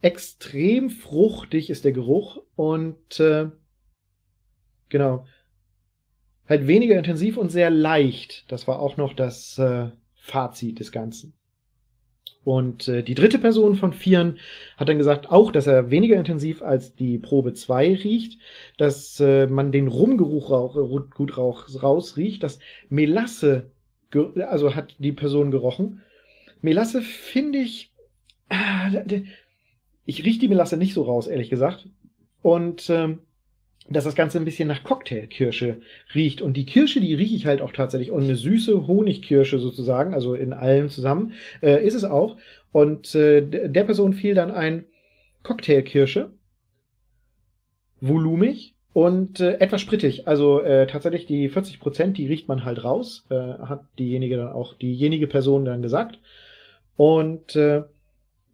[0.02, 3.50] extrem fruchtig ist der Geruch und äh,
[4.90, 5.26] genau,
[6.48, 8.46] halt weniger intensiv und sehr leicht.
[8.52, 11.34] Das war auch noch das äh, Fazit des Ganzen.
[12.44, 14.40] Und äh, die dritte Person von Vieren
[14.78, 18.40] hat dann gesagt, auch, dass er weniger intensiv als die Probe 2 riecht,
[18.78, 23.72] dass äh, man den Rumgeruch rauch, äh, gut rauch, rausriecht, dass Melasse,
[24.48, 26.02] also hat die Person gerochen.
[26.62, 27.92] Melasse finde ich,
[28.48, 28.92] ah,
[30.08, 31.88] ich rieche die Melasse nicht so raus, ehrlich gesagt.
[32.42, 33.20] Und ähm,
[33.90, 35.82] dass das Ganze ein bisschen nach Cocktailkirsche
[36.16, 36.42] riecht.
[36.42, 38.12] Und die Kirsche, die rieche ich halt auch tatsächlich.
[38.12, 42.38] Und eine süße Honigkirsche sozusagen, also in allem zusammen, äh, ist es auch.
[42.72, 44.86] Und äh, der Person fiel dann ein
[45.44, 46.32] Cocktailkirsche,
[48.00, 50.28] volumig und äh, etwas sprittig.
[50.28, 54.52] Also äh, tatsächlich die 40 Prozent, die riecht man halt raus, äh, hat diejenige dann
[54.54, 56.20] auch, diejenige Person dann gesagt.
[56.96, 57.84] Und äh,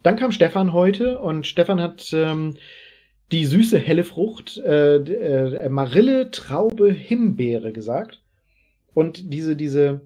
[0.04, 2.56] dann kam Stefan heute und Stefan hat ähm,
[3.32, 8.22] die süße helle Frucht äh, äh, Marille, Traube, Himbeere gesagt.
[8.94, 10.02] Und diese, diese,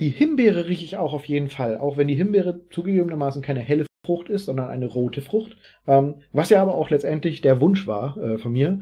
[0.00, 3.86] die Himbeere rieche ich auch auf jeden Fall, auch wenn die Himbeere zugegebenermaßen keine helle
[4.04, 5.56] Frucht ist, sondern eine rote Frucht.
[5.86, 8.80] Ähm, was ja aber auch letztendlich der Wunsch war äh, von mir,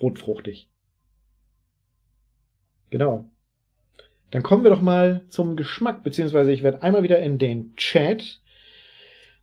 [0.00, 0.68] rotfruchtig.
[2.90, 3.28] Genau.
[4.30, 8.40] Dann kommen wir doch mal zum Geschmack, beziehungsweise ich werde einmal wieder in den Chat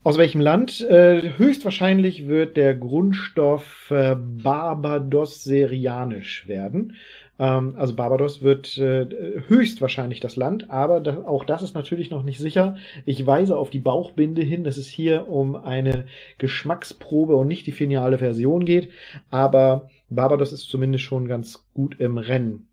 [0.04, 0.82] aus welchem Land?
[0.82, 6.96] Äh, höchstwahrscheinlich wird der Grundstoff äh, Barbados serianisch werden.
[7.38, 9.08] Ähm, also Barbados wird äh,
[9.48, 12.78] höchstwahrscheinlich das Land, aber da, auch das ist natürlich noch nicht sicher.
[13.06, 16.06] Ich weise auf die Bauchbinde hin, dass es hier um eine
[16.40, 18.90] Geschmacksprobe und nicht die finale Version geht.
[19.30, 22.68] Aber Barbados ist zumindest schon ganz gut im Rennen.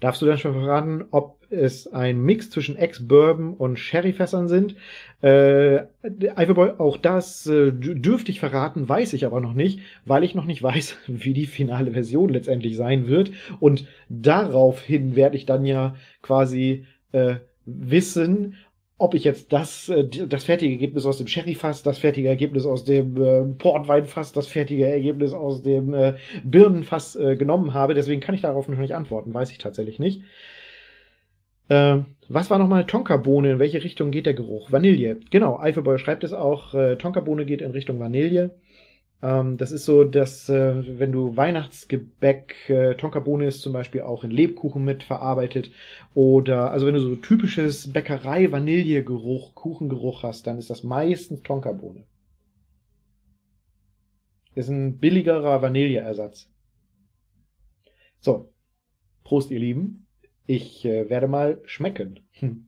[0.00, 4.76] Darfst du dann schon verraten, ob es ein Mix zwischen Ex-Bourbon und Sherryfässern sind?
[5.22, 10.34] Äh, Iverboy, auch das äh, dürfte ich verraten, weiß ich aber noch nicht, weil ich
[10.34, 13.30] noch nicht weiß, wie die finale Version letztendlich sein wird.
[13.60, 18.54] Und daraufhin werde ich dann ja quasi äh, wissen,
[18.98, 22.84] ob ich jetzt das, äh, das fertige Ergebnis aus dem Sherryfass, das fertige Ergebnis aus
[22.84, 27.94] dem äh, Portweinfass, das fertige Ergebnis aus dem äh, Birnenfass äh, genommen habe.
[27.94, 30.22] Deswegen kann ich darauf noch nicht antworten, weiß ich tatsächlich nicht.
[31.68, 33.52] Äh, was war nochmal Tonkabohne?
[33.52, 34.72] In welche Richtung geht der Geruch?
[34.72, 35.18] Vanille.
[35.30, 36.74] Genau, Eifelboy schreibt es auch.
[36.74, 38.52] Äh, Tonkabohne geht in Richtung Vanille.
[39.22, 44.24] Ähm, das ist so, dass äh, wenn du Weihnachtsgebäck, äh, Tonkabohne ist zum Beispiel auch
[44.24, 45.70] in Lebkuchen mit verarbeitet
[46.14, 52.04] oder also wenn du so typisches Bäckerei-Vanillegeruch, Kuchengeruch hast, dann ist das meistens Tonkabohne.
[54.54, 56.50] Ist ein billigerer Vanilleersatz.
[58.20, 58.52] So,
[59.24, 60.06] Prost ihr Lieben.
[60.46, 62.20] Ich äh, werde mal schmecken.
[62.32, 62.65] Hm.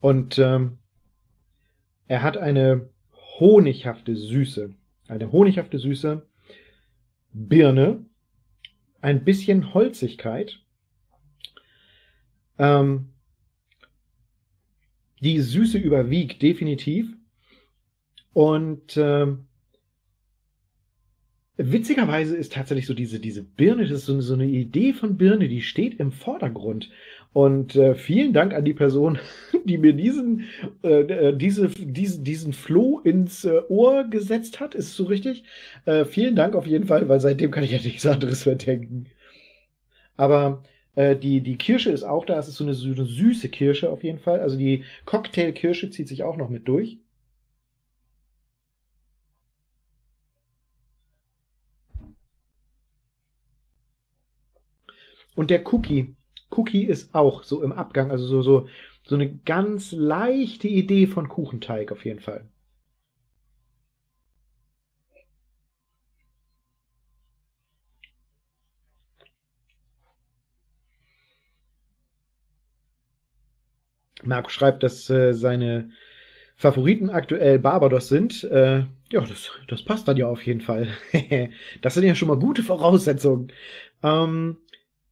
[0.00, 0.78] Und ähm,
[2.06, 2.88] er hat eine
[3.40, 4.74] honighafte Süße.
[5.08, 6.26] Eine honighafte Süße.
[7.32, 8.04] Birne.
[9.00, 10.60] Ein bisschen Holzigkeit.
[12.58, 13.10] Ähm,
[15.20, 17.08] die Süße überwiegt definitiv.
[18.32, 19.46] Und ähm,
[21.56, 25.48] witzigerweise ist tatsächlich so diese, diese Birne, das ist so, so eine Idee von Birne,
[25.48, 26.90] die steht im Vordergrund.
[27.32, 29.18] Und äh, vielen Dank an die Person,
[29.64, 30.44] die mir diesen,
[30.82, 34.74] äh, äh diese, diese, diesen Floh ins äh, Ohr gesetzt hat.
[34.74, 35.44] Ist so richtig?
[35.84, 39.06] Äh, vielen Dank auf jeden Fall, weil seitdem kann ich ja nichts anderes mehr denken.
[40.18, 40.62] Aber
[40.96, 42.38] äh, die, die Kirsche ist auch da.
[42.38, 44.40] Es ist so eine, so eine süße Kirsche auf jeden Fall.
[44.40, 46.98] Also die Cocktail-Kirsche zieht sich auch noch mit durch.
[55.34, 56.16] Und der Cookie,
[56.50, 58.68] Cookie ist auch so im Abgang, also so, so,
[59.04, 62.44] so eine ganz leichte Idee von Kuchenteig auf jeden Fall.
[74.24, 75.90] Marco schreibt, dass äh, seine
[76.56, 78.44] Favoriten aktuell Barbados sind.
[78.44, 78.80] Äh,
[79.12, 80.88] ja, das, das passt dann ja auf jeden Fall.
[81.82, 83.52] das sind ja schon mal gute Voraussetzungen.
[84.02, 84.58] Ähm,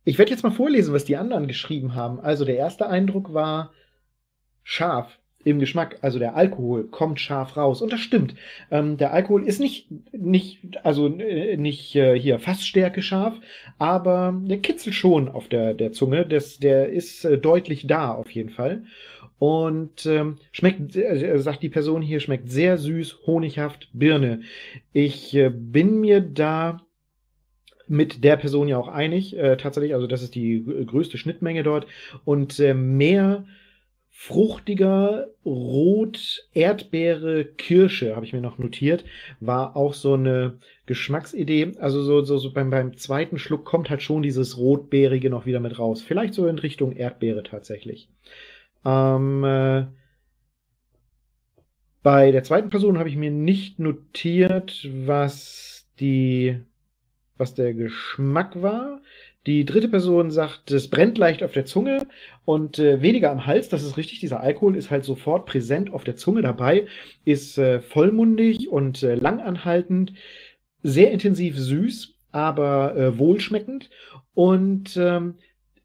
[0.07, 2.21] ich werde jetzt mal vorlesen, was die anderen geschrieben haben.
[2.21, 3.73] Also der erste Eindruck war
[4.62, 7.83] scharf im Geschmack, also der Alkohol kommt scharf raus.
[7.83, 8.35] Und das stimmt.
[8.71, 13.35] Ähm, der Alkohol ist nicht, nicht, also äh, nicht äh, hier Fassstärke scharf,
[13.79, 16.25] aber der kitzelt schon auf der, der Zunge.
[16.25, 18.85] Das, der ist äh, deutlich da auf jeden Fall.
[19.40, 24.42] Und ähm, schmeckt, äh, sagt die Person hier, schmeckt sehr süß, honighaft, Birne.
[24.92, 26.86] Ich äh, bin mir da
[27.88, 29.94] mit der Person ja auch einig, äh, tatsächlich.
[29.94, 31.87] Also, das ist die größte Schnittmenge dort.
[32.25, 33.44] Und äh, mehr
[34.18, 39.05] fruchtiger Rot Erdbeere Kirsche habe ich mir noch notiert,
[39.40, 41.75] war auch so eine Geschmacksidee.
[41.79, 45.61] Also so, so, so beim, beim zweiten Schluck kommt halt schon dieses Rotbeerige noch wieder
[45.61, 46.01] mit raus.
[46.01, 48.09] Vielleicht so in Richtung Erdbeere tatsächlich.
[48.87, 49.85] Ähm, äh,
[52.03, 56.59] bei der zweiten Person habe ich mir nicht notiert, was die
[57.38, 59.01] was der Geschmack war.
[59.46, 62.07] Die dritte Person sagt, es brennt leicht auf der Zunge
[62.44, 63.68] und äh, weniger am Hals.
[63.68, 64.18] Das ist richtig.
[64.18, 66.87] Dieser Alkohol ist halt sofort präsent auf der Zunge dabei,
[67.25, 70.14] ist äh, vollmundig und äh, langanhaltend,
[70.83, 73.88] sehr intensiv süß, aber äh, wohlschmeckend.
[74.35, 75.37] Und ähm,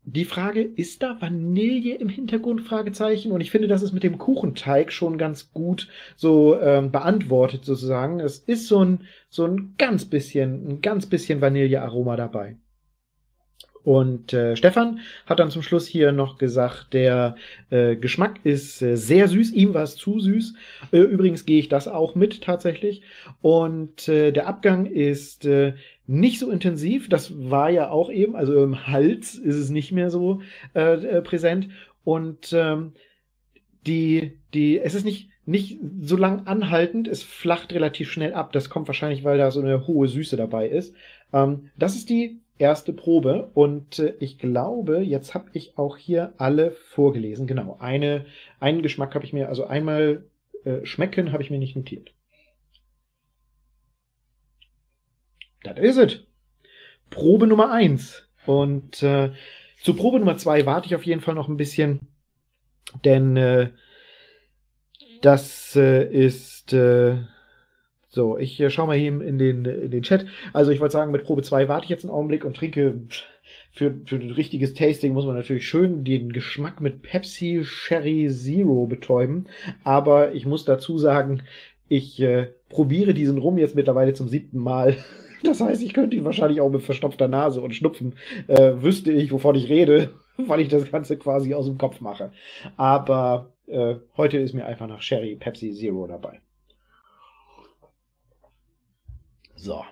[0.04, 2.62] die Frage, ist da Vanille im Hintergrund?
[2.62, 3.32] Fragezeichen.
[3.32, 8.20] Und ich finde, das ist mit dem Kuchenteig schon ganz gut so ähm, beantwortet sozusagen.
[8.20, 12.58] Es ist so ein, so ein ganz bisschen, ein ganz bisschen Vanillearoma dabei.
[13.84, 17.36] Und äh, Stefan hat dann zum Schluss hier noch gesagt, der
[17.72, 20.54] äh, Geschmack ist äh, sehr süß, ihm war es zu süß.
[20.92, 23.02] Äh, übrigens gehe ich das auch mit tatsächlich.
[23.42, 25.74] Und äh, der Abgang ist äh,
[26.08, 27.10] nicht so intensiv.
[27.10, 30.42] Das war ja auch eben, also im Hals ist es nicht mehr so
[30.76, 31.70] äh, äh, präsent.
[32.04, 32.94] Und ähm,
[33.86, 38.52] die, die, es ist nicht, nicht so lang anhaltend, es flacht relativ schnell ab.
[38.52, 40.96] Das kommt wahrscheinlich, weil da so eine hohe Süße dabei ist.
[41.34, 46.34] Ähm, das ist die erste Probe und äh, ich glaube, jetzt habe ich auch hier
[46.38, 47.48] alle vorgelesen.
[47.48, 48.26] Genau, eine,
[48.60, 50.26] einen Geschmack habe ich mir, also einmal
[50.64, 52.14] äh, schmecken habe ich mir nicht notiert.
[55.63, 56.19] Das ist es.
[57.10, 58.28] Probe Nummer eins.
[58.45, 59.32] Und äh,
[59.82, 62.08] zu Probe Nummer zwei warte ich auf jeden Fall noch ein bisschen,
[63.06, 63.69] denn äh,
[65.21, 67.17] das äh, ist äh,
[68.10, 68.38] so.
[68.38, 70.26] Ich äh, schaue mal hier in den, in den Chat.
[70.54, 73.02] Also ich wollte sagen, mit Probe zwei warte ich jetzt einen Augenblick und trinke
[73.74, 78.86] für, für ein richtiges Tasting muss man natürlich schön den Geschmack mit Pepsi Sherry Zero
[78.86, 79.47] betäuben.
[79.84, 81.43] Aber ich muss dazu sagen,
[81.88, 84.97] ich äh, probiere diesen Rum jetzt mittlerweile zum siebten Mal.
[85.43, 88.15] Das heißt, ich könnte ihn wahrscheinlich auch mit verstopfter Nase und Schnupfen,
[88.47, 92.32] äh, wüsste ich, wovon ich rede, weil ich das Ganze quasi aus dem Kopf mache.
[92.77, 96.39] Aber äh, heute ist mir einfach nach Sherry Pepsi Zero dabei.
[99.56, 99.84] So.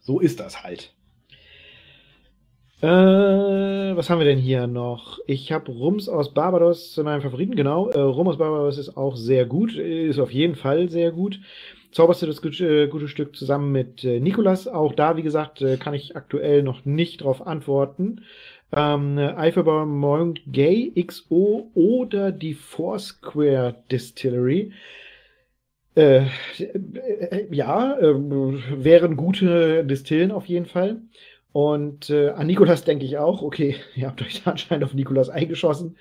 [0.00, 0.94] So ist das halt.
[2.80, 5.18] Äh, was haben wir denn hier noch?
[5.26, 7.90] Ich habe Rums aus Barbados zu meinem Favoriten, genau.
[7.90, 11.40] Äh, Rum aus Barbados ist auch sehr gut, ist auf jeden Fall sehr gut
[11.92, 14.68] zauberst du das gute, äh, gute Stück zusammen mit äh, Nikolas.
[14.68, 18.22] Auch da, wie gesagt, äh, kann ich aktuell noch nicht drauf antworten.
[18.72, 24.72] Ähm, Eifelbauer Monk Gay XO oder die Foursquare Distillery.
[25.96, 26.26] Äh,
[26.58, 31.02] äh, ja, äh, wären gute Distillen auf jeden Fall.
[31.52, 33.42] Und äh, an Nikolas denke ich auch.
[33.42, 35.96] Okay, ihr habt euch da anscheinend auf Nikolas eingeschossen.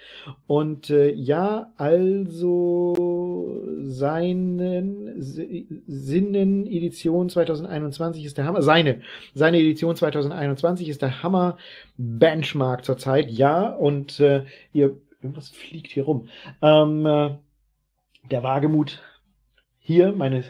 [0.45, 2.93] Und äh, ja, also
[3.87, 8.61] seinen Sinnen Edition 2021 ist der Hammer.
[8.61, 9.01] Seine,
[9.33, 11.57] seine Edition 2021 ist der Hammer
[11.97, 13.29] Benchmark zurzeit.
[13.29, 16.29] Ja, und äh, ihr, irgendwas fliegt hier rum.
[16.61, 17.31] Ähm, äh,
[18.29, 19.01] der Wagemut
[19.79, 20.43] hier, meine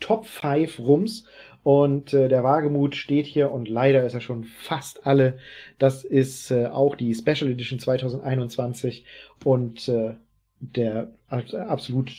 [0.00, 1.26] Top 5 Rums
[1.62, 5.38] Und äh, der Wagemut steht hier und leider ist er schon fast alle.
[5.78, 9.04] Das ist äh, auch die Special Edition 2021
[9.44, 10.14] und äh,
[10.60, 12.12] der absolut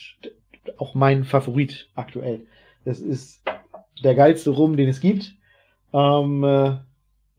[0.77, 2.41] auch mein Favorit aktuell.
[2.85, 3.43] Das ist
[4.03, 5.35] der geilste Rum, den es gibt.
[5.93, 6.77] Ähm, äh,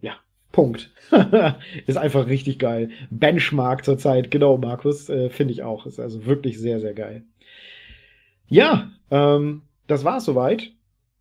[0.00, 0.16] ja,
[0.52, 0.92] Punkt.
[1.86, 2.90] ist einfach richtig geil.
[3.10, 5.86] Benchmark zurzeit, genau, Markus, äh, finde ich auch.
[5.86, 7.24] Ist also wirklich sehr, sehr geil.
[8.48, 10.72] Ja, ähm, das war es soweit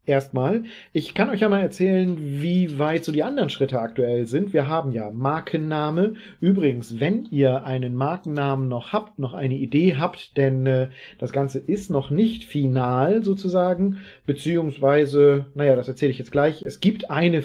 [0.05, 0.63] erstmal.
[0.93, 4.53] Ich kann euch ja mal erzählen, wie weit so die anderen Schritte aktuell sind.
[4.53, 6.15] Wir haben ja Markenname.
[6.39, 11.59] Übrigens, wenn ihr einen Markennamen noch habt, noch eine Idee habt, denn äh, das Ganze
[11.59, 16.63] ist noch nicht final sozusagen, beziehungsweise, naja, das erzähle ich jetzt gleich.
[16.63, 17.43] Es gibt eine,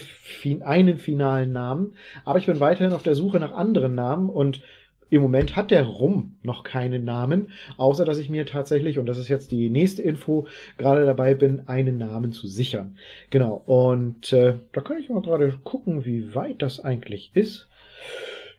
[0.65, 1.93] einen finalen Namen,
[2.25, 4.63] aber ich bin weiterhin auf der Suche nach anderen Namen und
[5.09, 9.19] im Moment hat der Rum noch keinen Namen, außer dass ich mir tatsächlich, und das
[9.19, 10.47] ist jetzt die nächste Info,
[10.79, 12.99] gerade dabei bin, einen Namen zu sichern.
[13.31, 17.69] Genau, und äh, da kann ich mal gerade gucken, wie weit das eigentlich ist.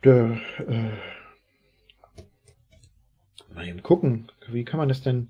[0.03, 0.91] Der, äh,
[3.53, 5.29] mal eben gucken, wie kann man das denn,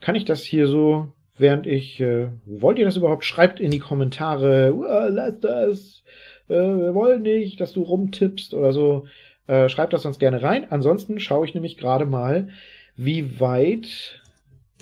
[0.00, 3.24] kann ich das hier so, während ich, äh, wollt ihr das überhaupt?
[3.24, 4.70] Schreibt in die Kommentare,
[5.10, 6.04] lass das,
[6.48, 9.06] äh, wir wollen nicht, dass du rumtippst oder so.
[9.46, 10.70] Äh, schreibt das uns gerne rein.
[10.70, 12.48] Ansonsten schaue ich nämlich gerade mal,
[12.96, 14.22] wie weit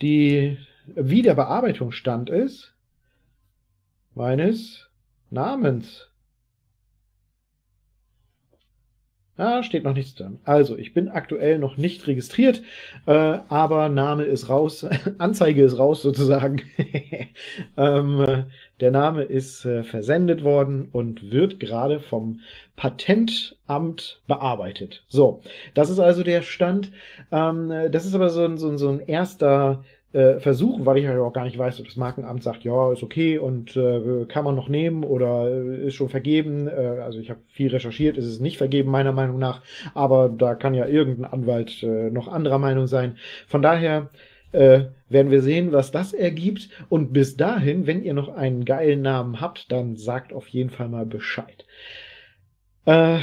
[0.01, 2.75] die, wie der Bearbeitungsstand ist
[4.15, 4.91] meines
[5.31, 6.09] Namens.
[9.39, 10.39] Ah, steht noch nichts dran.
[10.45, 12.63] Also, ich bin aktuell noch nicht registriert,
[13.07, 14.87] äh, aber Name ist raus,
[15.19, 16.63] Anzeige ist raus sozusagen.
[17.77, 18.45] ähm,
[18.83, 22.41] der Name ist äh, versendet worden und wird gerade vom
[22.77, 25.05] Patentamt bearbeitet.
[25.09, 25.41] So,
[25.75, 26.91] das ist also der Stand.
[27.31, 31.05] Ähm, das ist aber so ein, so ein, so ein erster äh, versuchen, weil ich
[31.05, 34.45] ja auch gar nicht weiß, ob das Markenamt sagt, ja, ist okay und äh, kann
[34.45, 36.67] man noch nehmen oder äh, ist schon vergeben.
[36.67, 39.63] Äh, also ich habe viel recherchiert, ist es nicht vergeben, meiner Meinung nach,
[39.95, 43.17] aber da kann ja irgendein Anwalt äh, noch anderer Meinung sein.
[43.47, 44.11] Von daher
[44.53, 46.69] äh, werden wir sehen, was das ergibt.
[46.89, 50.89] Und bis dahin, wenn ihr noch einen geilen Namen habt, dann sagt auf jeden Fall
[50.89, 51.67] mal Bescheid.
[52.85, 53.19] Äh,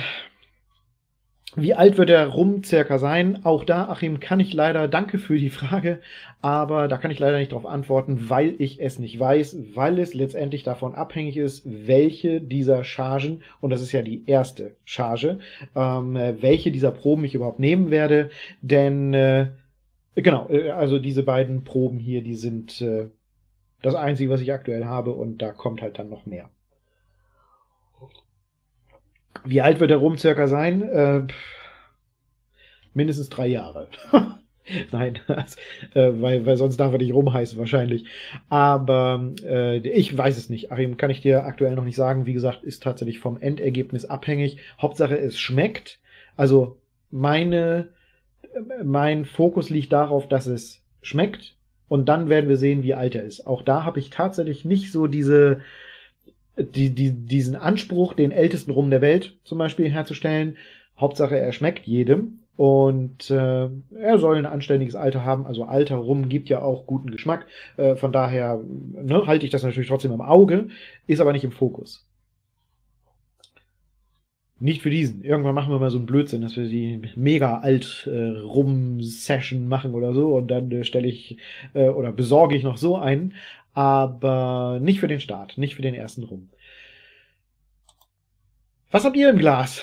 [1.55, 3.39] wie alt wird der Rum circa sein?
[3.43, 5.99] Auch da, Achim, kann ich leider, danke für die Frage,
[6.41, 10.13] aber da kann ich leider nicht darauf antworten, weil ich es nicht weiß, weil es
[10.13, 15.39] letztendlich davon abhängig ist, welche dieser Chargen, und das ist ja die erste Charge,
[15.75, 18.29] ähm, welche dieser Proben ich überhaupt nehmen werde,
[18.61, 19.47] denn äh,
[20.21, 23.09] genau, äh, also diese beiden Proben hier, die sind äh,
[23.81, 26.49] das Einzige, was ich aktuell habe und da kommt halt dann noch mehr.
[29.45, 30.81] Wie alt wird der Rum circa sein?
[30.81, 31.27] Äh,
[32.93, 33.87] mindestens drei Jahre.
[34.91, 35.55] Nein, das,
[35.93, 38.05] äh, weil, weil sonst darf er nicht rumheißen wahrscheinlich.
[38.49, 40.71] Aber äh, ich weiß es nicht.
[40.71, 42.25] Achim, kann ich dir aktuell noch nicht sagen.
[42.25, 44.57] Wie gesagt, ist tatsächlich vom Endergebnis abhängig.
[44.79, 45.99] Hauptsache, es schmeckt.
[46.35, 46.77] Also
[47.09, 47.89] meine,
[48.83, 51.55] mein Fokus liegt darauf, dass es schmeckt.
[51.87, 53.47] Und dann werden wir sehen, wie alt er ist.
[53.47, 55.61] Auch da habe ich tatsächlich nicht so diese,
[56.55, 60.57] die, die, diesen Anspruch, den ältesten Rum der Welt zum Beispiel herzustellen.
[60.97, 65.47] Hauptsache, er schmeckt jedem und äh, er soll ein anständiges Alter haben.
[65.47, 67.47] Also Alter Rum gibt ja auch guten Geschmack.
[67.77, 70.67] Äh, von daher ne, halte ich das natürlich trotzdem im Auge,
[71.07, 72.08] ist aber nicht im Fokus.
[74.61, 75.23] Nicht für diesen.
[75.23, 79.93] Irgendwann machen wir mal so einen Blödsinn, dass wir die mega alt äh, Rum-Session machen
[79.93, 81.37] oder so und dann äh, stelle ich
[81.73, 83.33] äh, oder besorge ich noch so einen
[83.73, 86.49] aber nicht für den Start, nicht für den ersten Rum.
[88.91, 89.81] Was habt ihr im Glas?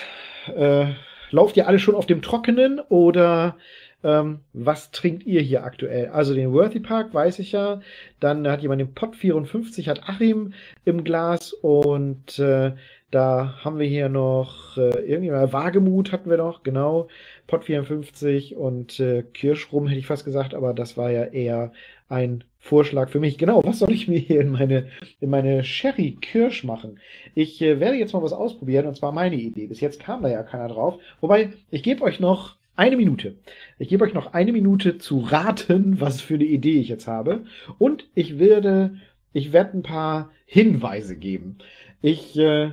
[0.55, 0.93] Äh,
[1.31, 3.57] lauft ihr alle schon auf dem Trockenen oder
[4.03, 6.09] ähm, was trinkt ihr hier aktuell?
[6.09, 7.81] Also den Worthy Park weiß ich ja.
[8.19, 10.53] Dann hat jemand den Pot 54, hat Achim
[10.85, 12.73] im Glas und äh,
[13.11, 17.07] da haben wir hier noch äh, irgendjemand, Wagemut hatten wir noch, genau.
[17.47, 21.71] Pot 54 und äh, Kirschrum hätte ich fast gesagt, aber das war ja eher
[22.09, 23.37] ein Vorschlag für mich.
[23.37, 24.87] Genau, was soll ich mir hier in meine,
[25.21, 26.99] in meine Sherry Kirsch machen?
[27.33, 29.67] Ich äh, werde jetzt mal was ausprobieren und zwar meine Idee.
[29.67, 30.99] Bis jetzt kam da ja keiner drauf.
[31.21, 33.35] Wobei, ich gebe euch noch eine Minute.
[33.79, 37.45] Ich gebe euch noch eine Minute zu raten, was für eine Idee ich jetzt habe.
[37.77, 38.97] Und ich werde,
[39.31, 41.57] ich werde ein paar Hinweise geben.
[42.01, 42.71] Ich äh,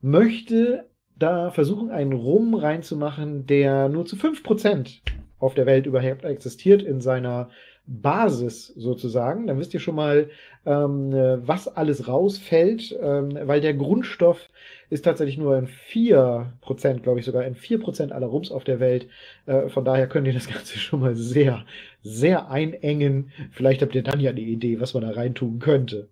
[0.00, 0.86] möchte
[1.18, 5.00] da versuchen, einen Rum reinzumachen, der nur zu 5%
[5.38, 7.50] auf der Welt überhaupt existiert in seiner
[7.86, 9.46] Basis sozusagen.
[9.46, 10.30] Dann wisst ihr schon mal,
[10.64, 14.48] ähm, was alles rausfällt, ähm, weil der Grundstoff
[14.90, 19.08] ist tatsächlich nur in 4%, glaube ich sogar in 4% aller Rums auf der Welt.
[19.46, 21.64] Äh, von daher könnt ihr das Ganze schon mal sehr,
[22.02, 23.30] sehr einengen.
[23.50, 26.08] Vielleicht habt ihr dann ja eine Idee, was man da reintun könnte.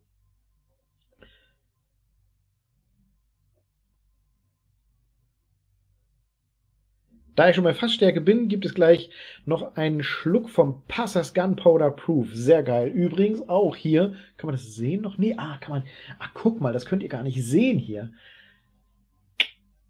[7.39, 9.11] Da ich schon bei Fassstärke bin, gibt es gleich
[9.47, 12.35] noch einen Schluck vom Passers Gunpowder Proof.
[12.35, 12.89] Sehr geil.
[12.89, 15.19] Übrigens auch hier, kann man das sehen noch?
[15.19, 15.85] Nee, ah, kann man,
[16.19, 18.11] ah, guck mal, das könnt ihr gar nicht sehen hier.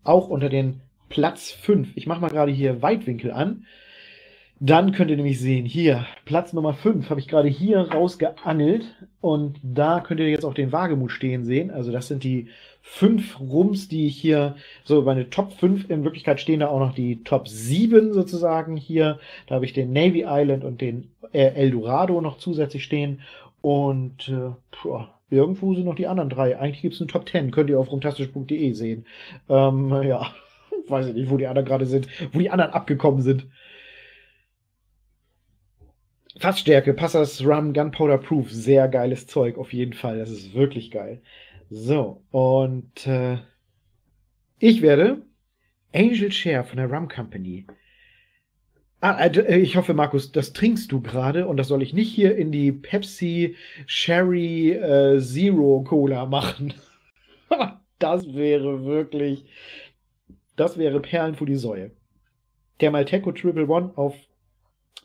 [0.04, 1.96] Auch unter den Platz 5.
[1.96, 3.64] Ich mache mal gerade hier Weitwinkel an.
[4.60, 8.86] Dann könnt ihr nämlich sehen, hier, Platz Nummer 5 habe ich gerade hier rausgeangelt
[9.20, 11.70] und da könnt ihr jetzt auch den Wagemut stehen sehen.
[11.70, 12.48] Also das sind die
[12.82, 16.92] fünf Rums, die ich hier, so meine Top 5, in Wirklichkeit stehen da auch noch
[16.92, 19.20] die Top 7 sozusagen hier.
[19.46, 23.20] Da habe ich den Navy Island und den äh, Eldorado noch zusätzlich stehen
[23.60, 26.58] und äh, puh, irgendwo sind noch die anderen drei.
[26.58, 29.06] Eigentlich gibt es eine Top 10, könnt ihr auf rumtastisch.de sehen.
[29.48, 30.32] Ähm, ja,
[30.88, 33.46] weiß ich nicht, wo die anderen gerade sind, wo die anderen abgekommen sind.
[36.38, 40.18] Fassstärke, Passers Rum Gunpowder Proof, sehr geiles Zeug, auf jeden Fall.
[40.18, 41.20] Das ist wirklich geil.
[41.68, 43.38] So, und äh,
[44.58, 45.22] ich werde
[45.92, 47.66] Angel Share von der Rum Company.
[49.00, 52.36] Ah, äh, ich hoffe, Markus, das trinkst du gerade und das soll ich nicht hier
[52.36, 56.74] in die Pepsi Sherry äh, Zero Cola machen.
[57.98, 59.44] das wäre wirklich,
[60.56, 61.90] das wäre Perlen für die Säue.
[62.80, 64.14] Der Malteco Triple One auf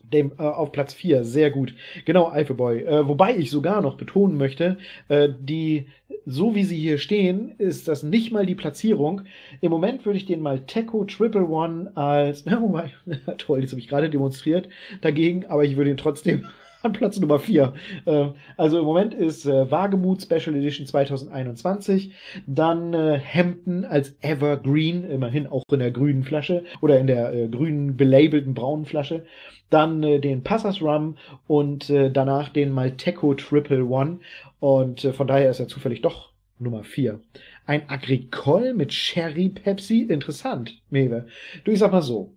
[0.03, 1.73] dem, äh, auf Platz 4, sehr gut.
[2.05, 2.83] Genau, Alpheboy.
[2.83, 4.77] Äh, wobei ich sogar noch betonen möchte,
[5.07, 5.87] äh, die,
[6.25, 9.21] so wie sie hier stehen, ist das nicht mal die Platzierung.
[9.61, 12.91] Im Moment würde ich den mal Teco Triple One als, na, wobei,
[13.37, 14.69] toll, das habe ich gerade demonstriert
[15.01, 16.45] dagegen, aber ich würde ihn trotzdem
[16.83, 17.73] an Platz Nummer 4.
[18.05, 18.27] Äh,
[18.57, 22.13] also im Moment ist äh, Wagemut Special Edition 2021,
[22.45, 27.47] dann äh, Hampton als Evergreen, immerhin auch in der grünen Flasche oder in der äh,
[27.47, 29.23] grünen belabelten braunen Flasche
[29.69, 31.17] dann äh, den Passas Rum
[31.47, 34.19] und äh, danach den Malteco Triple One.
[34.59, 37.19] Und äh, von daher ist er zufällig doch Nummer 4.
[37.65, 40.01] Ein Agricole mit Cherry Pepsi?
[40.03, 41.27] Interessant, Mewe.
[41.63, 42.33] Du, ich sag mal so.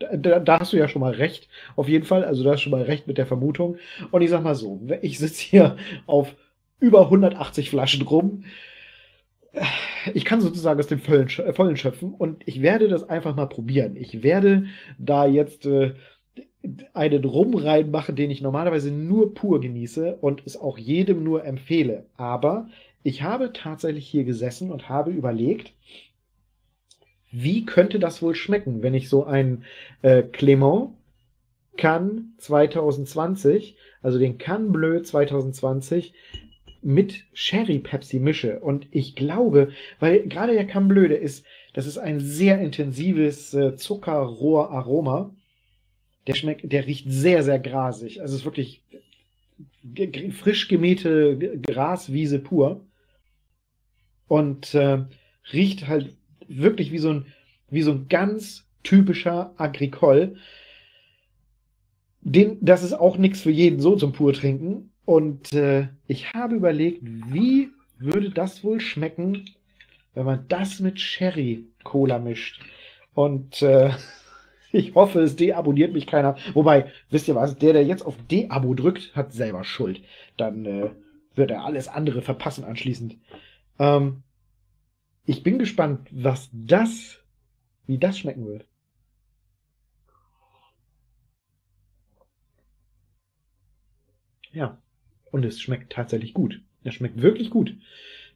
[0.00, 2.24] Da, da, hast du ja schon mal recht, auf jeden Fall.
[2.24, 3.76] Also da hast du schon mal recht mit der Vermutung.
[4.10, 5.76] Und ich sag mal so, ich sitze hier
[6.06, 6.34] auf
[6.80, 8.44] über 180 Flaschen rum.
[10.14, 13.96] Ich kann sozusagen aus dem Vollen, Vollen schöpfen und ich werde das einfach mal probieren.
[13.96, 14.66] Ich werde
[14.98, 15.94] da jetzt äh,
[16.94, 22.06] einen Rum reinmachen, den ich normalerweise nur pur genieße und es auch jedem nur empfehle.
[22.16, 22.68] Aber
[23.02, 25.72] ich habe tatsächlich hier gesessen und habe überlegt,
[27.30, 29.64] wie könnte das wohl schmecken, wenn ich so ein
[30.02, 30.90] äh, Clément
[31.76, 36.12] Cannes 2020, also den Cannes Bleu 2020
[36.82, 38.60] mit Sherry Pepsi mische.
[38.60, 43.54] Und ich glaube, weil gerade der Cannes Bleu, der ist, das ist ein sehr intensives
[43.54, 45.34] äh, Zuckerrohraroma.
[46.26, 48.20] Der schmeckt, der riecht sehr, sehr grasig.
[48.20, 48.82] Also es ist wirklich
[50.32, 52.80] frisch gemähte Graswiese pur.
[54.28, 55.04] Und äh,
[55.52, 56.14] riecht halt
[56.50, 57.26] wirklich wie so ein,
[57.70, 60.36] wie so ein ganz typischer Agricole.
[62.22, 64.90] Den, das ist auch nichts für jeden so zum pur trinken.
[65.04, 69.44] Und äh, ich habe überlegt, wie würde das wohl schmecken,
[70.14, 72.60] wenn man das mit Sherry Cola mischt.
[73.14, 73.90] Und äh,
[74.72, 76.36] ich hoffe, es deabonniert mich keiner.
[76.54, 80.02] Wobei, wisst ihr was, der, der jetzt auf Deabo drückt, hat selber Schuld.
[80.36, 80.90] Dann äh,
[81.34, 83.16] wird er alles andere verpassen anschließend.
[83.78, 84.22] Ähm,
[85.30, 87.20] ich bin gespannt, was das,
[87.86, 88.66] wie das schmecken wird.
[94.50, 94.82] Ja,
[95.30, 96.60] und es schmeckt tatsächlich gut.
[96.82, 97.76] Es schmeckt wirklich gut.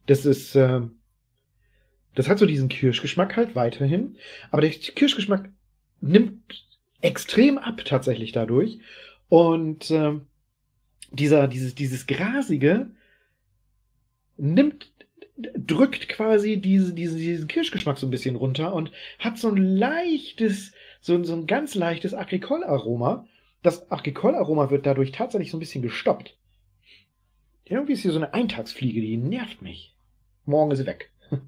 [0.05, 0.83] Das ist, äh,
[2.13, 4.15] das hat so diesen Kirschgeschmack halt weiterhin.
[4.49, 5.49] Aber der Kirschgeschmack
[5.99, 6.65] nimmt
[7.01, 8.79] extrem ab tatsächlich dadurch.
[9.27, 10.13] Und äh,
[11.11, 12.89] dieser, dieses, dieses Grasige
[14.37, 14.94] nimmt,
[15.37, 20.71] drückt quasi diese, diese, diesen Kirschgeschmack so ein bisschen runter und hat so ein leichtes,
[21.01, 23.27] so, so ein ganz leichtes Agricole-Aroma.
[23.61, 26.37] Das Agricole-Aroma wird dadurch tatsächlich so ein bisschen gestoppt.
[27.65, 29.95] Irgendwie ist hier so eine Eintagsfliege, die nervt mich.
[30.45, 31.11] Morgen ist sie weg.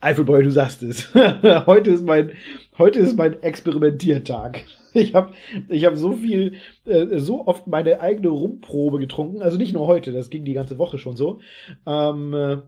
[0.00, 1.14] Eifelboy, du sagst es.
[1.14, 2.32] heute, ist mein,
[2.78, 4.64] heute ist mein Experimentiertag.
[4.94, 5.32] Ich habe
[5.68, 9.42] ich hab so viel, äh, so oft meine eigene Rumprobe getrunken.
[9.42, 11.40] Also nicht nur heute, das ging die ganze Woche schon so.
[11.86, 12.58] Ähm, äh,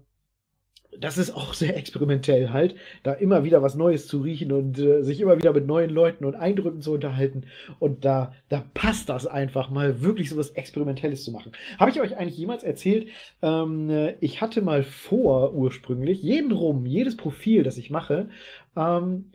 [0.98, 5.02] das ist auch sehr experimentell halt, da immer wieder was Neues zu riechen und äh,
[5.02, 7.44] sich immer wieder mit neuen Leuten und Eindrücken zu unterhalten.
[7.78, 11.52] Und da, da passt das einfach mal wirklich so was Experimentelles zu machen.
[11.78, 13.08] Habe ich euch eigentlich jemals erzählt,
[13.40, 18.28] ähm, äh, ich hatte mal vor, ursprünglich, jeden Rum, jedes Profil, das ich mache,
[18.76, 19.32] ähm,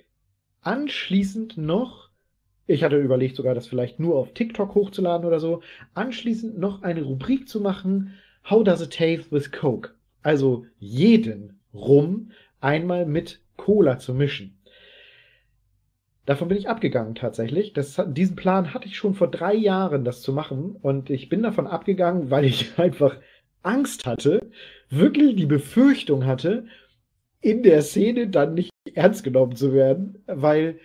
[0.61, 2.06] anschließend noch
[2.67, 5.61] ich hatte überlegt, sogar das vielleicht nur auf TikTok hochzuladen oder so.
[5.93, 8.13] Anschließend noch eine Rubrik zu machen:
[8.49, 9.91] How does it taste with Coke?
[10.21, 14.57] Also jeden Rum einmal mit Cola zu mischen.
[16.25, 17.71] Davon bin ich abgegangen tatsächlich.
[17.71, 20.75] Das, diesen Plan hatte ich schon vor drei Jahren, das zu machen.
[20.81, 23.15] Und ich bin davon abgegangen, weil ich einfach
[23.63, 24.51] Angst hatte,
[24.89, 26.65] wirklich die Befürchtung hatte,
[27.39, 30.79] in der Szene dann nicht ernst genommen zu werden, weil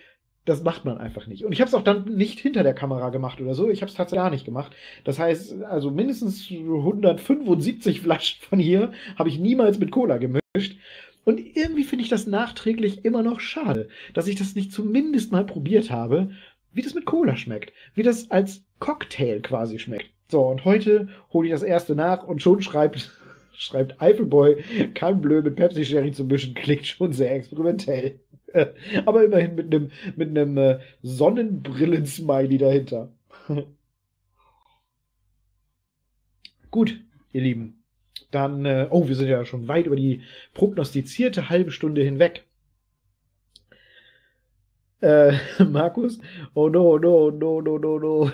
[0.45, 1.45] das macht man einfach nicht.
[1.45, 3.69] Und ich habe es auch dann nicht hinter der Kamera gemacht oder so.
[3.69, 4.75] Ich habe es tatsächlich gar nicht gemacht.
[5.03, 10.77] Das heißt, also mindestens 175 Flaschen von hier habe ich niemals mit Cola gemischt.
[11.25, 15.45] Und irgendwie finde ich das nachträglich immer noch schade, dass ich das nicht zumindest mal
[15.45, 16.31] probiert habe,
[16.73, 17.71] wie das mit Cola schmeckt.
[17.95, 20.09] Wie das als Cocktail quasi schmeckt.
[20.29, 23.11] So, und heute hole ich das erste nach und schon schreibt,
[23.53, 24.63] schreibt Eifelboy,
[24.93, 28.19] kein blöd mit Pepsi Sherry zu mischen, klingt schon sehr experimentell.
[29.05, 33.11] Aber immerhin mit einem mit äh, Sonnenbrillen-Smiley dahinter.
[36.71, 36.99] Gut,
[37.31, 37.83] ihr Lieben.
[38.31, 40.23] Dann, äh, oh, wir sind ja schon weit über die
[40.53, 42.45] prognostizierte halbe Stunde hinweg.
[45.01, 45.33] Äh,
[45.69, 46.19] Markus?
[46.53, 48.31] Oh no, no, no, no, no, no.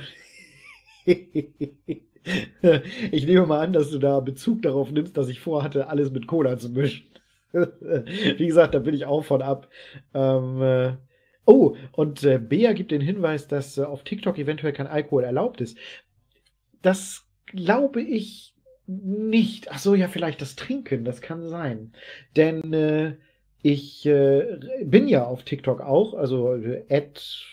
[3.12, 6.28] ich nehme mal an, dass du da Bezug darauf nimmst, dass ich vorhatte, alles mit
[6.28, 7.04] Cola zu mischen.
[7.52, 9.70] Wie gesagt, da bin ich auch von ab.
[10.14, 10.94] Ähm, äh,
[11.46, 15.62] oh, und äh, Bea gibt den Hinweis, dass äh, auf TikTok eventuell kein Alkohol erlaubt
[15.62, 15.78] ist.
[16.82, 18.54] Das glaube ich
[18.88, 19.72] nicht.
[19.72, 21.94] Ach so, ja, vielleicht das Trinken, das kann sein.
[22.36, 23.16] Denn äh,
[23.62, 26.84] ich äh, bin ja auf TikTok auch, also äh,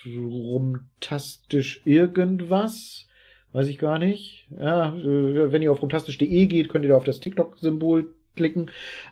[0.07, 3.07] rumtastisch irgendwas.
[3.53, 4.49] Weiß ich gar nicht.
[4.51, 8.71] Ja, äh, wenn ihr auf rumtastisch.de geht, könnt ihr da auf das TikTok-Symbol klicken,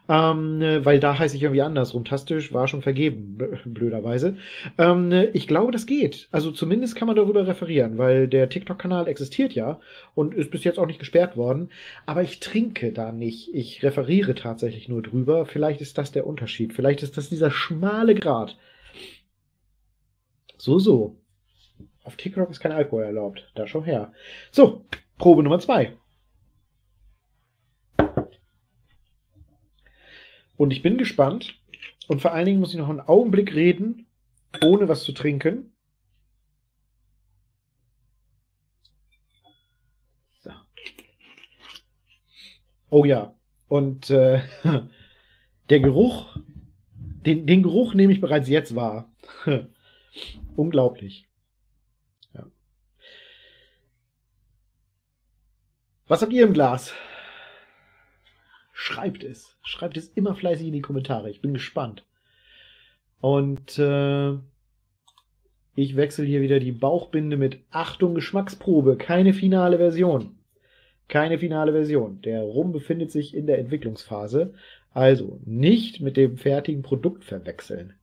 [0.08, 1.94] ähm, weil da heiße ich irgendwie anders.
[1.94, 4.36] Rumtastisch war schon vergeben, blöderweise.
[4.78, 6.28] Ähm, ich glaube, das geht.
[6.30, 9.80] Also zumindest kann man darüber referieren, weil der TikTok-Kanal existiert ja
[10.14, 11.70] und ist bis jetzt auch nicht gesperrt worden.
[12.06, 13.52] Aber ich trinke da nicht.
[13.54, 15.46] Ich referiere tatsächlich nur drüber.
[15.46, 16.72] Vielleicht ist das der Unterschied.
[16.72, 18.56] Vielleicht ist das dieser schmale Grad.
[20.58, 21.16] So, so.
[22.04, 23.50] Auf TikTok ist kein Alkohol erlaubt.
[23.54, 24.12] Da schau her.
[24.50, 24.84] So,
[25.18, 25.96] Probe Nummer zwei.
[30.56, 31.60] Und ich bin gespannt.
[32.06, 34.06] Und vor allen Dingen muss ich noch einen Augenblick reden,
[34.62, 35.72] ohne was zu trinken.
[40.40, 40.50] So.
[42.90, 43.34] Oh ja.
[43.68, 44.42] Und äh,
[45.70, 46.36] der Geruch,
[46.94, 49.10] den, den Geruch nehme ich bereits jetzt wahr.
[50.56, 51.26] Unglaublich.
[52.34, 52.46] Ja.
[56.06, 56.92] Was habt ihr im Glas?
[58.76, 59.56] Schreibt es.
[59.62, 61.30] Schreibt es immer fleißig in die Kommentare.
[61.30, 62.04] Ich bin gespannt.
[63.20, 64.32] Und äh,
[65.76, 68.96] ich wechsle hier wieder die Bauchbinde mit Achtung Geschmacksprobe.
[68.96, 70.36] Keine finale Version.
[71.08, 72.20] Keine finale Version.
[72.22, 74.54] Der Rum befindet sich in der Entwicklungsphase.
[74.92, 77.94] Also nicht mit dem fertigen Produkt verwechseln.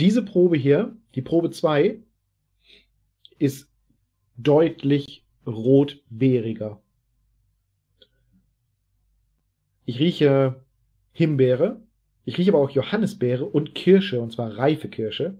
[0.00, 1.98] Diese Probe hier, die Probe 2,
[3.38, 3.68] ist
[4.36, 6.80] deutlich rotbeeriger.
[9.86, 10.64] Ich rieche
[11.12, 11.82] Himbeere,
[12.24, 15.36] ich rieche aber auch Johannisbeere und Kirsche, und zwar reife Kirsche.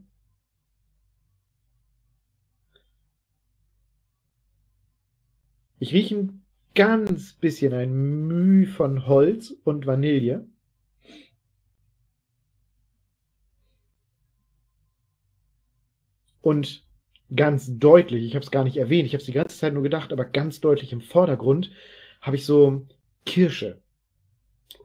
[5.79, 6.45] Ich rieche ein
[6.75, 7.93] ganz bisschen ein
[8.27, 10.49] Müh von Holz und Vanille.
[16.49, 16.82] Und
[17.36, 19.82] ganz deutlich, ich habe es gar nicht erwähnt, ich habe es die ganze Zeit nur
[19.82, 21.70] gedacht, aber ganz deutlich im Vordergrund
[22.22, 22.86] habe ich so
[23.26, 23.82] Kirsche.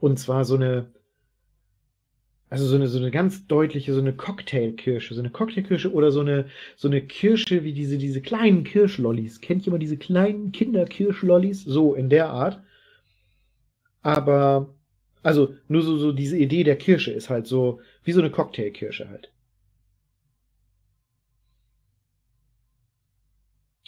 [0.02, 0.92] Und zwar so eine,
[2.50, 6.20] also so eine, so eine ganz deutliche, so eine Cocktailkirsche, so eine Cocktailkirsche oder so
[6.20, 9.40] eine, so eine Kirsche wie diese, diese kleinen Kirschlollis.
[9.40, 11.64] Kennt jemand diese kleinen Kinderkirschlollis?
[11.64, 12.62] So in der Art.
[14.02, 14.76] Aber,
[15.22, 19.08] also nur so, so diese Idee der Kirsche ist halt so, wie so eine Cocktailkirsche
[19.08, 19.33] halt.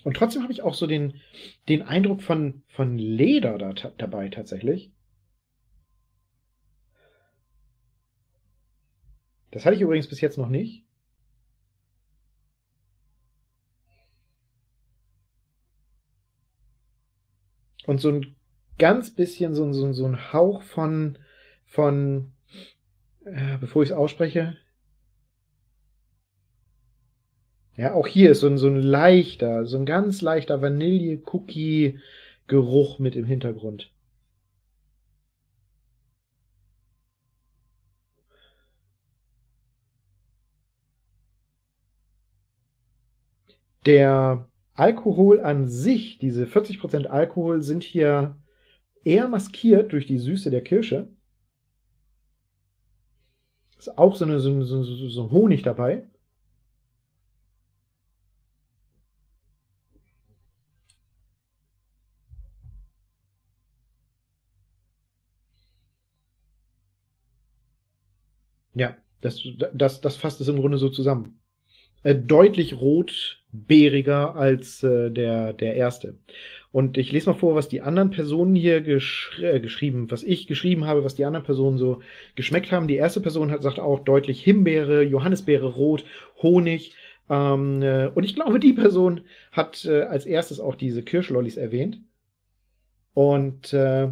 [0.05, 1.19] Und trotzdem habe ich auch so den,
[1.67, 4.91] den Eindruck von, von Leder da, dabei tatsächlich.
[9.49, 10.85] Das hatte ich übrigens bis jetzt noch nicht.
[17.87, 18.35] Und so ein
[18.77, 21.17] ganz bisschen, so, so, so ein Hauch von,
[21.65, 22.31] von
[23.25, 24.55] äh, bevor ich es ausspreche,
[27.77, 33.15] Ja, auch hier ist so ein, so ein leichter, so ein ganz leichter Vanille-Cookie-Geruch mit
[33.15, 33.91] im Hintergrund.
[43.85, 48.35] Der Alkohol an sich, diese 40% Alkohol, sind hier
[49.03, 51.09] eher maskiert durch die Süße der Kirsche.
[53.77, 56.03] Ist auch so, eine, so, so, so Honig dabei.
[68.75, 69.41] Ja, das,
[69.73, 71.39] das, das fasst es im Grunde so zusammen.
[72.03, 76.19] Äh, deutlich rotbeeriger als äh, der, der erste.
[76.71, 80.45] Und ich lese mal vor, was die anderen Personen hier gesch äh, geschrieben, was ich
[80.45, 82.01] geschrieben habe, was die anderen Personen so
[82.35, 82.87] geschmeckt haben.
[82.87, 86.03] Die erste Person hat sagt auch deutlich Himbeere, Johannisbeere, Rot,
[86.43, 86.93] Honig.
[87.29, 89.21] Ähm, äh, und ich glaube, die Person
[89.51, 92.01] hat äh, als erstes auch diese Kirschlollis erwähnt.
[93.13, 94.09] Und äh,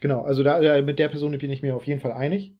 [0.00, 2.54] Genau, also da, äh, mit der Person bin ich mir auf jeden Fall einig.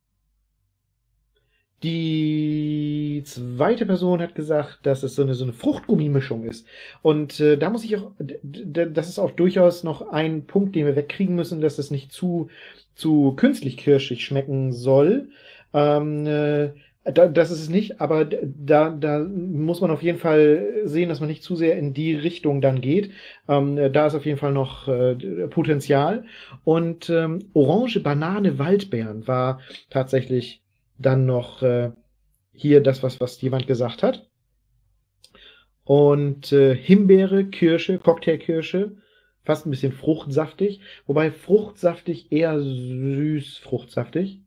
[1.83, 6.67] Die zweite Person hat gesagt, dass es so eine, so eine Fruchtgummimischung ist.
[7.01, 8.13] Und äh, da muss ich auch,
[8.43, 12.51] das ist auch durchaus noch ein Punkt, den wir wegkriegen müssen, dass es nicht zu,
[12.95, 15.31] zu künstlich kirschig schmecken soll.
[15.73, 16.73] Ähm, äh,
[17.05, 21.31] das ist es nicht, aber da, da muss man auf jeden Fall sehen, dass man
[21.31, 23.13] nicht zu sehr in die Richtung dann geht.
[23.49, 25.15] Ähm, da ist auf jeden Fall noch äh,
[25.49, 26.25] Potenzial.
[26.65, 30.63] Und ähm, Orange, Banane, Waldbeeren war tatsächlich
[30.99, 31.93] dann noch äh,
[32.53, 34.29] hier das, was, was jemand gesagt hat.
[35.85, 38.97] Und äh, Himbeere, Kirsche, Cocktailkirsche,
[39.43, 44.43] fast ein bisschen fruchtsaftig, wobei fruchtsaftig eher süß fruchtsaftig.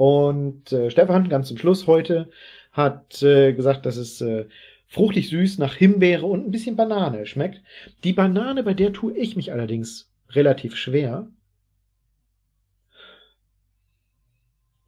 [0.00, 2.30] Und äh, Stefan, ganz zum Schluss heute,
[2.72, 4.46] hat äh, gesagt, dass es äh,
[4.86, 7.60] fruchtig süß nach Himbeere und ein bisschen Banane schmeckt.
[8.02, 11.28] Die Banane, bei der tue ich mich allerdings relativ schwer.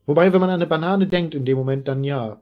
[0.07, 2.41] Wobei, wenn man an eine Banane denkt in dem Moment, dann ja.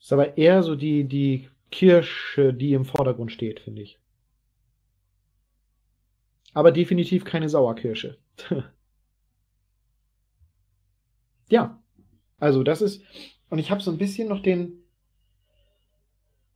[0.00, 3.98] Ist aber eher so die, die Kirsche, die im Vordergrund steht, finde ich.
[6.54, 8.16] Aber definitiv keine Sauerkirsche.
[11.50, 11.82] Ja,
[12.40, 13.02] also das ist,
[13.50, 14.84] und ich habe so ein bisschen noch den,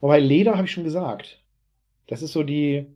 [0.01, 1.43] wobei Leder habe ich schon gesagt.
[2.09, 2.87] Das ist so die,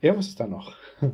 [0.00, 0.74] ja, was ist da noch?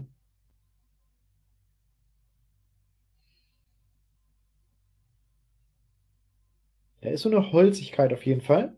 [7.00, 8.76] Da ist so eine Holzigkeit auf jeden Fall.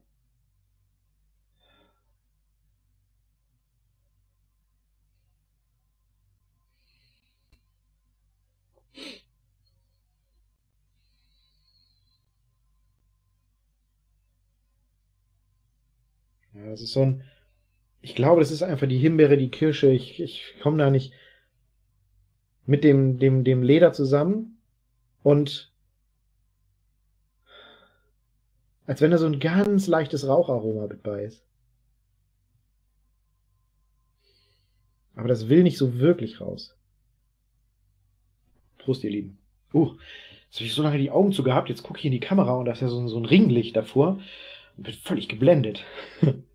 [16.78, 17.24] Das ist so ein.
[18.00, 19.90] Ich glaube, das ist einfach die Himbeere, die Kirsche.
[19.90, 21.12] Ich, ich komme da nicht
[22.66, 24.60] mit dem, dem, dem Leder zusammen.
[25.24, 25.72] Und
[28.86, 31.44] als wenn da so ein ganz leichtes Raucharoma mit bei ist.
[35.16, 36.76] Aber das will nicht so wirklich raus.
[38.78, 39.38] Prost, ihr Lieben.
[39.74, 39.96] Uh,
[40.46, 41.68] jetzt habe ich so lange die Augen zu gehabt.
[41.68, 44.20] Jetzt gucke ich in die Kamera und da ist ja so, so ein Ringlicht davor.
[44.76, 45.84] Und bin völlig geblendet.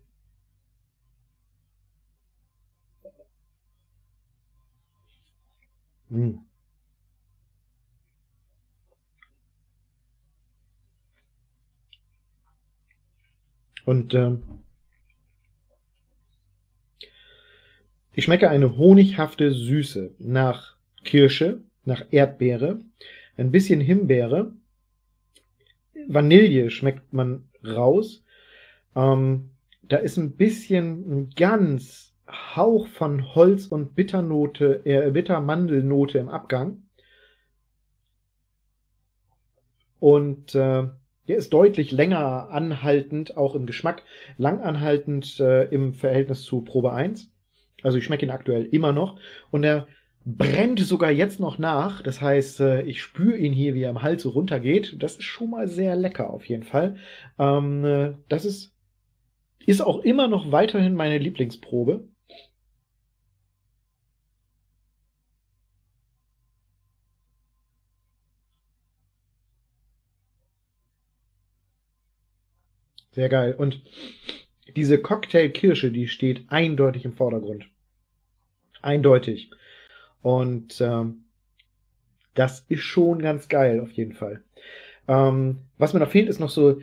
[6.10, 6.40] Hm.
[13.84, 14.42] Und ähm,
[18.14, 22.80] ich schmecke eine honighafte Süße nach Kirsche, nach Erdbeere,
[23.36, 24.54] ein bisschen Himbeere,
[26.08, 28.24] Vanille schmeckt man raus.
[28.94, 29.50] Ähm,
[29.82, 36.82] da ist ein bisschen ein ganz Hauch von Holz und Bitternote, äh, Bittermandelnote im Abgang.
[39.98, 40.88] Und äh,
[41.28, 44.02] der ist deutlich länger anhaltend, auch im Geschmack,
[44.36, 47.30] lang anhaltend äh, im Verhältnis zu Probe 1.
[47.82, 49.18] Also ich schmecke ihn aktuell immer noch.
[49.50, 49.86] Und er
[50.24, 52.02] brennt sogar jetzt noch nach.
[52.02, 54.96] Das heißt, äh, ich spüre ihn hier, wie er im Hals so runtergeht.
[55.02, 56.96] Das ist schon mal sehr lecker auf jeden Fall.
[57.38, 58.74] Ähm, äh, das ist,
[59.66, 62.08] ist auch immer noch weiterhin meine Lieblingsprobe.
[73.14, 73.54] Sehr geil.
[73.56, 73.82] Und
[74.76, 77.66] diese Cocktailkirsche, die steht eindeutig im Vordergrund.
[78.82, 79.50] Eindeutig.
[80.22, 81.24] Und ähm,
[82.34, 84.42] das ist schon ganz geil, auf jeden Fall.
[85.06, 86.80] Ähm, was mir noch fehlt, ist noch so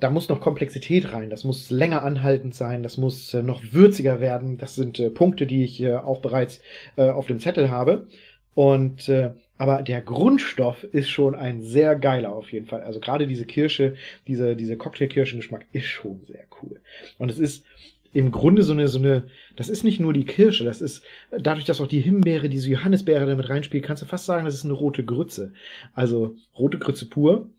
[0.00, 4.20] da muss noch Komplexität rein, das muss länger anhaltend sein, das muss äh, noch würziger
[4.20, 4.58] werden.
[4.58, 6.60] Das sind äh, Punkte, die ich äh, auch bereits
[6.96, 8.08] äh, auf dem Zettel habe.
[8.54, 12.82] Und äh, aber der Grundstoff ist schon ein sehr geiler auf jeden Fall.
[12.82, 13.94] Also gerade diese Kirsche,
[14.26, 16.80] diese, diese Cocktailkirschengeschmack ist schon sehr cool.
[17.18, 17.64] Und es ist
[18.12, 19.24] im Grunde so eine, so eine,
[19.56, 21.02] das ist nicht nur die Kirsche, das ist,
[21.36, 24.64] dadurch, dass auch die Himbeere, diese Johannisbeere damit reinspielt, kannst du fast sagen, das ist
[24.64, 25.52] eine rote Grütze.
[25.94, 27.50] Also rote Grütze pur.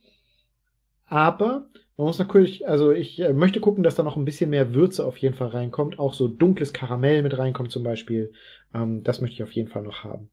[1.08, 1.68] Aber
[1.98, 5.06] man muss natürlich, also ich äh, möchte gucken, dass da noch ein bisschen mehr Würze
[5.06, 6.00] auf jeden Fall reinkommt.
[6.00, 8.34] Auch so dunkles Karamell mit reinkommt zum Beispiel.
[8.74, 10.30] Ähm, das möchte ich auf jeden Fall noch haben.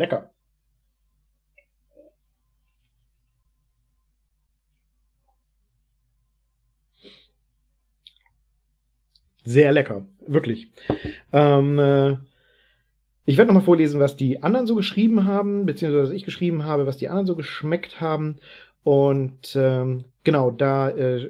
[0.00, 0.30] Lecker.
[9.44, 10.70] Sehr lecker, wirklich.
[11.32, 12.16] Ähm, äh,
[13.26, 16.86] ich werde nochmal vorlesen, was die anderen so geschrieben haben, beziehungsweise was ich geschrieben habe,
[16.86, 18.38] was die anderen so geschmeckt haben.
[18.82, 21.28] Und ähm, genau, da äh,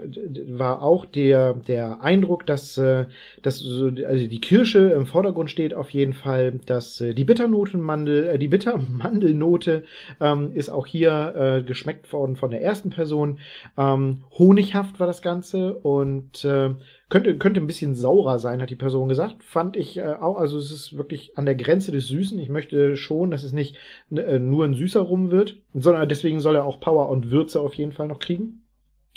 [0.48, 3.06] war auch der, der Eindruck, dass, äh,
[3.42, 8.28] dass so, also die Kirsche im Vordergrund steht auf jeden Fall, dass äh, die Bitternotenmandel,
[8.28, 9.84] äh, die Bittermandelnote
[10.20, 13.38] ähm, ist auch hier äh, geschmeckt worden von der ersten Person.
[13.78, 16.74] Ähm, honighaft war das Ganze und äh,
[17.10, 19.42] könnte, könnte ein bisschen saurer sein, hat die Person gesagt.
[19.42, 22.38] Fand ich äh, auch, also es ist wirklich an der Grenze des Süßen.
[22.38, 23.76] Ich möchte schon, dass es nicht
[24.10, 27.74] äh, nur ein süßer Rum wird, sondern deswegen soll er auch Power und Würze auf
[27.74, 28.62] jeden Fall noch kriegen.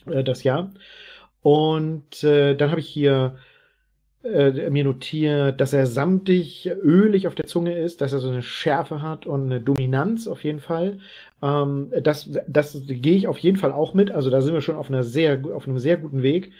[0.10, 0.72] Äh, das Jahr.
[1.42, 3.36] Und äh, dann habe ich hier
[4.24, 8.42] äh, mir notiert, dass er samtig, ölig auf der Zunge ist, dass er so eine
[8.42, 11.00] Schärfe hat und eine Dominanz auf jeden Fall.
[11.42, 14.12] Ähm, das das gehe ich auf jeden Fall auch mit.
[14.12, 16.54] Also da sind wir schon auf, einer sehr, auf einem sehr guten Weg.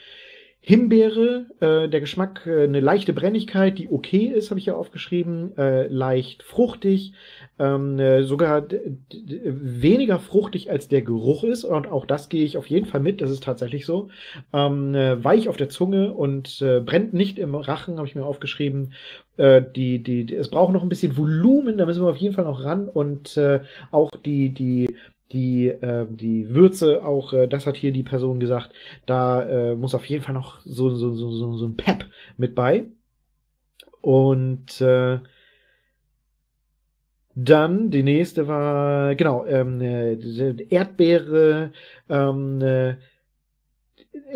[0.66, 5.58] Himbeere, äh, der Geschmack, äh, eine leichte Brennigkeit, die okay ist, habe ich ja aufgeschrieben,
[5.58, 7.12] äh, leicht fruchtig,
[7.60, 8.66] ähm, äh, sogar
[9.12, 13.20] weniger fruchtig als der Geruch ist und auch das gehe ich auf jeden Fall mit,
[13.20, 14.08] das ist tatsächlich so.
[14.54, 18.26] Ähm, äh, weich auf der Zunge und äh, brennt nicht im Rachen, habe ich mir
[18.26, 18.94] aufgeschrieben.
[19.36, 22.36] Äh, die, die, die, es braucht noch ein bisschen Volumen, da müssen wir auf jeden
[22.36, 23.60] Fall noch ran und äh,
[23.92, 24.96] auch die, die
[25.34, 28.72] die, äh, die Würze, auch äh, das hat hier die Person gesagt,
[29.06, 32.06] da äh, muss auf jeden Fall noch so, so, so, so, so ein Pep
[32.38, 32.86] mit bei.
[34.02, 35.20] Und äh,
[37.36, 40.14] dann die nächste war, genau, ähm, äh,
[40.70, 41.72] Erdbeere,
[42.10, 42.96] ähm, äh,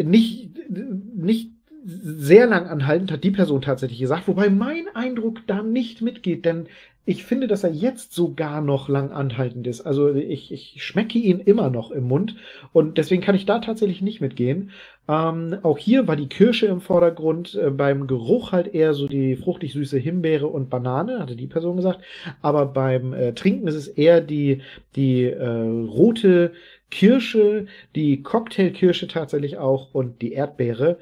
[0.03, 1.51] nicht, nicht
[1.85, 6.67] sehr lang anhaltend, hat die Person tatsächlich gesagt, wobei mein Eindruck da nicht mitgeht, denn
[7.07, 9.79] ich finde, dass er jetzt sogar noch lang anhaltend ist.
[9.79, 12.35] Also ich, ich schmecke ihn immer noch im Mund
[12.73, 14.71] und deswegen kann ich da tatsächlich nicht mitgehen.
[15.07, 19.37] Ähm, auch hier war die Kirsche im Vordergrund, äh, beim Geruch halt eher so die
[19.37, 22.01] fruchtig süße Himbeere und Banane, hatte die Person gesagt.
[22.41, 24.61] Aber beim äh, Trinken ist es eher die,
[24.97, 26.51] die äh, rote
[26.91, 30.97] Kirsche, die Cocktailkirsche tatsächlich auch und die Erdbeere.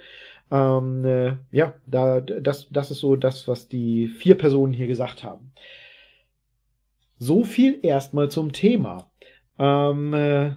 [0.52, 5.24] Ähm, äh, ja, da, das, das ist so das, was die vier Personen hier gesagt
[5.24, 5.52] haben.
[7.18, 9.10] So viel erstmal zum Thema.
[9.58, 10.52] Ähm, äh,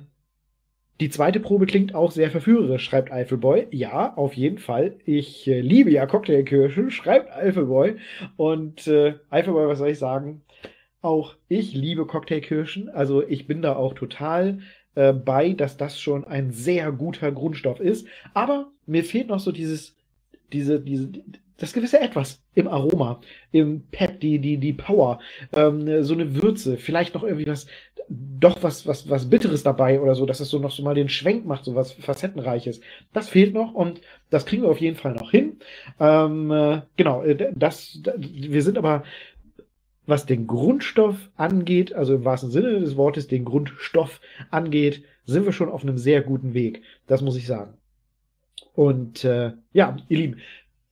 [1.00, 3.68] die zweite Probe klingt auch sehr verführerisch, schreibt Eifelboy.
[3.70, 4.98] Ja, auf jeden Fall.
[5.04, 7.96] Ich äh, liebe ja Cocktailkirschen, schreibt Eifelboy.
[8.36, 10.42] Und äh, Eifelboy, was soll ich sagen?
[11.00, 12.88] Auch ich liebe Cocktailkirschen.
[12.88, 14.58] Also ich bin da auch total
[14.96, 18.08] äh, bei, dass das schon ein sehr guter Grundstoff ist.
[18.34, 19.94] Aber mir fehlt noch so dieses,
[20.52, 21.12] diese, diese,
[21.58, 23.20] das gewisse Etwas im Aroma,
[23.52, 25.18] im Pep, die, die, die Power,
[25.52, 27.66] ähm, so eine Würze, vielleicht noch irgendwie was,
[28.08, 31.08] doch was, was, was Bitteres dabei oder so, dass es so noch so mal den
[31.08, 32.80] Schwenk macht, so was Facettenreiches.
[33.12, 34.00] Das fehlt noch und
[34.30, 35.58] das kriegen wir auf jeden Fall noch hin.
[36.00, 39.02] Ähm, äh, genau, äh, das, das, wir sind aber,
[40.06, 45.52] was den Grundstoff angeht, also im wahrsten Sinne des Wortes, den Grundstoff angeht, sind wir
[45.52, 46.82] schon auf einem sehr guten Weg.
[47.06, 47.74] Das muss ich sagen.
[48.74, 50.36] Und äh, ja, ihr Lieben,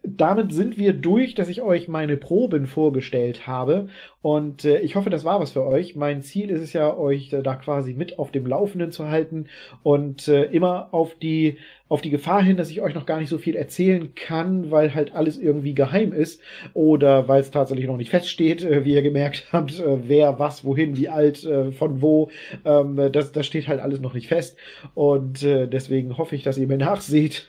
[0.07, 3.89] damit sind wir durch, dass ich euch meine Proben vorgestellt habe.
[4.23, 5.97] Und äh, ich hoffe, das war was für euch.
[5.97, 9.47] Mein Ziel ist es ja, euch äh, da quasi mit auf dem Laufenden zu halten
[9.83, 13.29] und äh, immer auf die, auf die Gefahr hin, dass ich euch noch gar nicht
[13.29, 16.41] so viel erzählen kann, weil halt alles irgendwie geheim ist
[16.75, 20.65] oder weil es tatsächlich noch nicht feststeht, äh, wie ihr gemerkt habt, äh, wer, was,
[20.65, 22.31] wohin, wie alt, äh, von wo.
[22.65, 24.57] Ähm, das, das steht halt alles noch nicht fest.
[24.95, 27.49] Und deswegen hoffe ich, dass ihr mir nachseht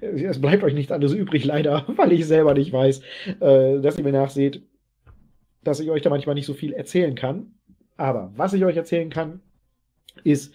[0.00, 3.00] es bleibt euch nichts anderes übrig, leider, weil ich selber nicht weiß,
[3.40, 4.62] äh, dass ihr mir nachseht,
[5.64, 7.52] dass ich euch da manchmal nicht so viel erzählen kann.
[7.96, 9.40] Aber was ich euch erzählen kann,
[10.22, 10.54] ist,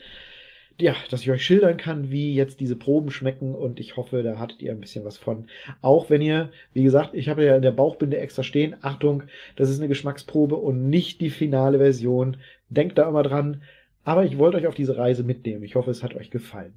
[0.79, 4.39] ja, dass ich euch schildern kann, wie jetzt diese Proben schmecken und ich hoffe, da
[4.39, 5.47] hattet ihr ein bisschen was von.
[5.81, 9.23] Auch wenn ihr, wie gesagt, ich habe ja in der Bauchbinde extra stehen, Achtung,
[9.55, 12.37] das ist eine Geschmacksprobe und nicht die finale Version.
[12.69, 13.61] Denkt da immer dran,
[14.03, 15.63] Aber ich wollte euch auf diese Reise mitnehmen.
[15.63, 16.73] Ich hoffe, es hat euch gefallen.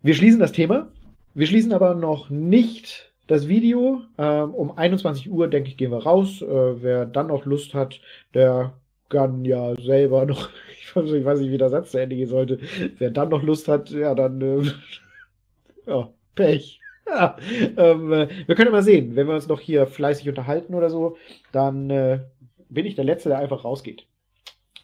[0.00, 0.92] Wir schließen das Thema.
[1.34, 4.02] Wir schließen aber noch nicht das Video.
[4.18, 6.42] Ähm, um 21 Uhr, denke ich, gehen wir raus.
[6.42, 8.00] Äh, wer dann noch Lust hat,
[8.34, 8.74] der
[9.08, 10.50] kann ja selber noch,
[10.94, 12.58] ich weiß nicht, wie der Satz zu Ende gehen sollte.
[12.98, 14.70] Wer dann noch Lust hat, ja, dann, äh,
[15.86, 16.80] ja, Pech.
[17.06, 17.36] Ja,
[17.76, 21.16] ähm, äh, wir können mal sehen, wenn wir uns noch hier fleißig unterhalten oder so,
[21.50, 22.20] dann äh,
[22.68, 24.06] bin ich der Letzte, der einfach rausgeht.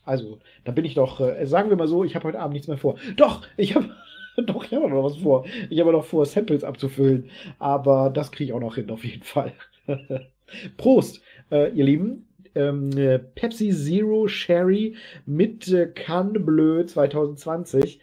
[0.04, 2.68] Also, dann bin ich doch, äh, sagen wir mal so, ich habe heute Abend nichts
[2.68, 2.96] mehr vor.
[3.16, 3.90] Doch, ich habe
[4.46, 5.46] doch, ich habe noch was vor.
[5.70, 9.24] Ich habe noch vor, Samples abzufüllen, aber das kriege ich auch noch hin, auf jeden
[9.24, 9.52] Fall.
[10.76, 12.26] Prost, äh, ihr Lieben.
[12.54, 18.00] Ähm, äh, Pepsi Zero Sherry mit äh, Cannes Bleu 2020.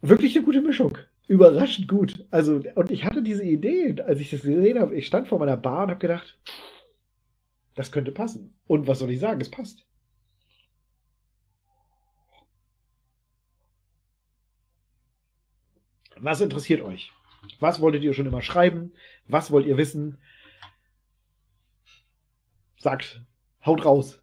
[0.00, 2.24] Wirklich eine gute Mischung überraschend gut.
[2.30, 5.56] Also, und ich hatte diese Idee, als ich das gesehen habe, ich stand vor meiner
[5.56, 6.38] Bar und habe gedacht,
[7.74, 8.54] das könnte passen.
[8.66, 9.40] Und was soll ich sagen?
[9.40, 9.83] Es passt.
[16.24, 17.12] Was interessiert euch?
[17.60, 18.94] Was wolltet ihr schon immer schreiben?
[19.28, 20.16] Was wollt ihr wissen?
[22.78, 23.20] Sagt,
[23.66, 24.22] haut raus.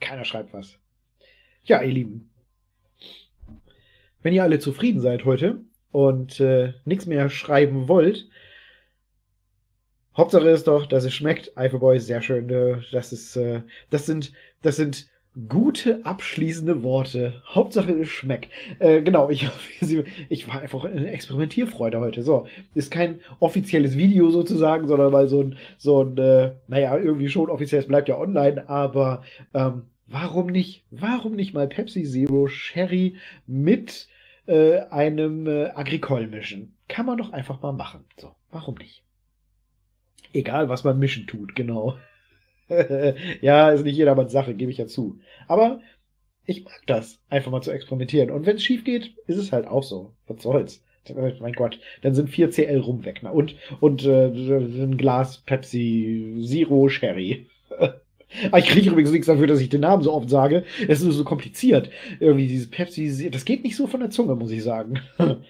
[0.00, 0.78] Keiner schreibt was.
[1.64, 2.30] Ja, ihr Lieben.
[4.22, 8.30] Wenn ihr alle zufrieden seid heute und äh, nichts mehr schreiben wollt,
[10.16, 11.56] Hauptsache ist doch, dass es schmeckt.
[11.56, 12.50] Eifelboy ist sehr schön.
[12.50, 14.32] Äh, das ist, äh, das sind,
[14.62, 15.08] das sind
[15.48, 17.42] gute abschließende Worte.
[17.46, 18.50] Hauptsache es schmeckt.
[18.80, 19.48] Äh, genau, ich,
[20.28, 22.22] ich war einfach in Experimentierfreude heute.
[22.22, 27.28] So, ist kein offizielles Video sozusagen, sondern mal so ein, so ein, äh, naja, irgendwie
[27.28, 29.22] schon offiziell, es bleibt ja online, aber
[29.54, 33.14] ähm, warum nicht, warum nicht mal Pepsi Zero Sherry
[33.46, 34.08] mit
[34.46, 36.74] äh, einem äh, Agricole mischen?
[36.88, 38.04] Kann man doch einfach mal machen.
[38.18, 39.04] So, warum nicht?
[40.32, 41.96] Egal, was man mischen tut, genau.
[43.40, 45.18] ja, ist nicht jedermanns Sache, gebe ich ja zu.
[45.48, 45.80] Aber
[46.46, 48.30] ich mag das, einfach mal zu experimentieren.
[48.30, 50.14] Und wenn es schief geht, ist es halt auch so.
[50.26, 50.82] Was soll's?
[51.40, 53.22] Mein Gott, dann sind 4 CL rum weg.
[53.22, 53.32] Ne?
[53.32, 57.46] Und, und äh, ein Glas Pepsi Zero Sherry.
[58.52, 60.62] Ah, ich kriege übrigens nichts dafür, dass ich den Namen so oft sage.
[60.86, 61.90] Es ist so kompliziert.
[62.20, 65.00] Irgendwie dieses Pepsi, das geht nicht so von der Zunge, muss ich sagen.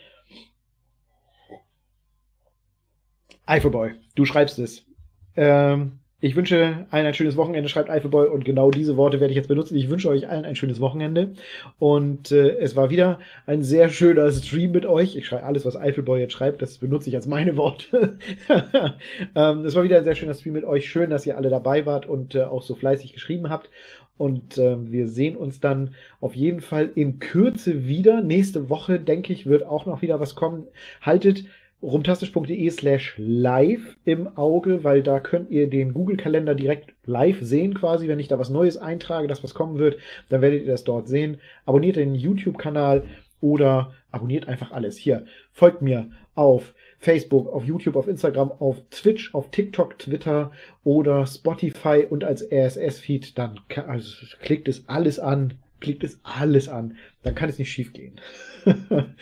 [3.51, 4.87] Eifelboy, du schreibst es.
[5.35, 9.37] Ähm, ich wünsche allen ein schönes Wochenende, schreibt Eifelboy, und genau diese Worte werde ich
[9.37, 9.75] jetzt benutzen.
[9.77, 11.33] Ich wünsche euch allen ein schönes Wochenende.
[11.81, 15.17] Und äh, es war wieder ein sehr schöner Stream mit euch.
[15.17, 18.19] Ich schreibe alles, was Eifelboy jetzt schreibt, das benutze ich als meine Worte.
[19.35, 20.89] ähm, es war wieder ein sehr schöner Stream mit euch.
[20.89, 23.69] Schön, dass ihr alle dabei wart und äh, auch so fleißig geschrieben habt.
[24.17, 28.21] Und äh, wir sehen uns dann auf jeden Fall in Kürze wieder.
[28.21, 30.69] Nächste Woche, denke ich, wird auch noch wieder was kommen.
[31.01, 31.47] Haltet
[31.83, 38.09] rumtastisch.de slash live im Auge, weil da könnt ihr den Google-Kalender direkt live sehen quasi.
[38.09, 41.09] Wenn ich da was Neues eintrage, das was kommen wird, dann werdet ihr das dort
[41.09, 41.41] sehen.
[41.65, 43.05] Abonniert den YouTube-Kanal
[43.41, 44.97] oder abonniert einfach alles.
[44.97, 50.53] Hier, folgt mir auf Facebook, auf YouTube, auf Instagram, auf Twitch, auf TikTok, Twitter
[50.85, 56.97] oder Spotify und als RSS-Feed, dann also, klickt es alles an, klickt es alles an,
[57.23, 58.21] dann kann es nicht schief gehen.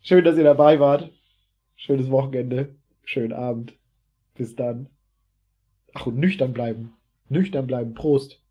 [0.00, 1.10] Schön, dass ihr dabei wart.
[1.76, 2.74] Schönes Wochenende.
[3.04, 3.78] Schönen Abend.
[4.34, 4.88] Bis dann.
[5.94, 6.94] Ach, und nüchtern bleiben.
[7.28, 7.94] Nüchtern bleiben.
[7.94, 8.42] Prost.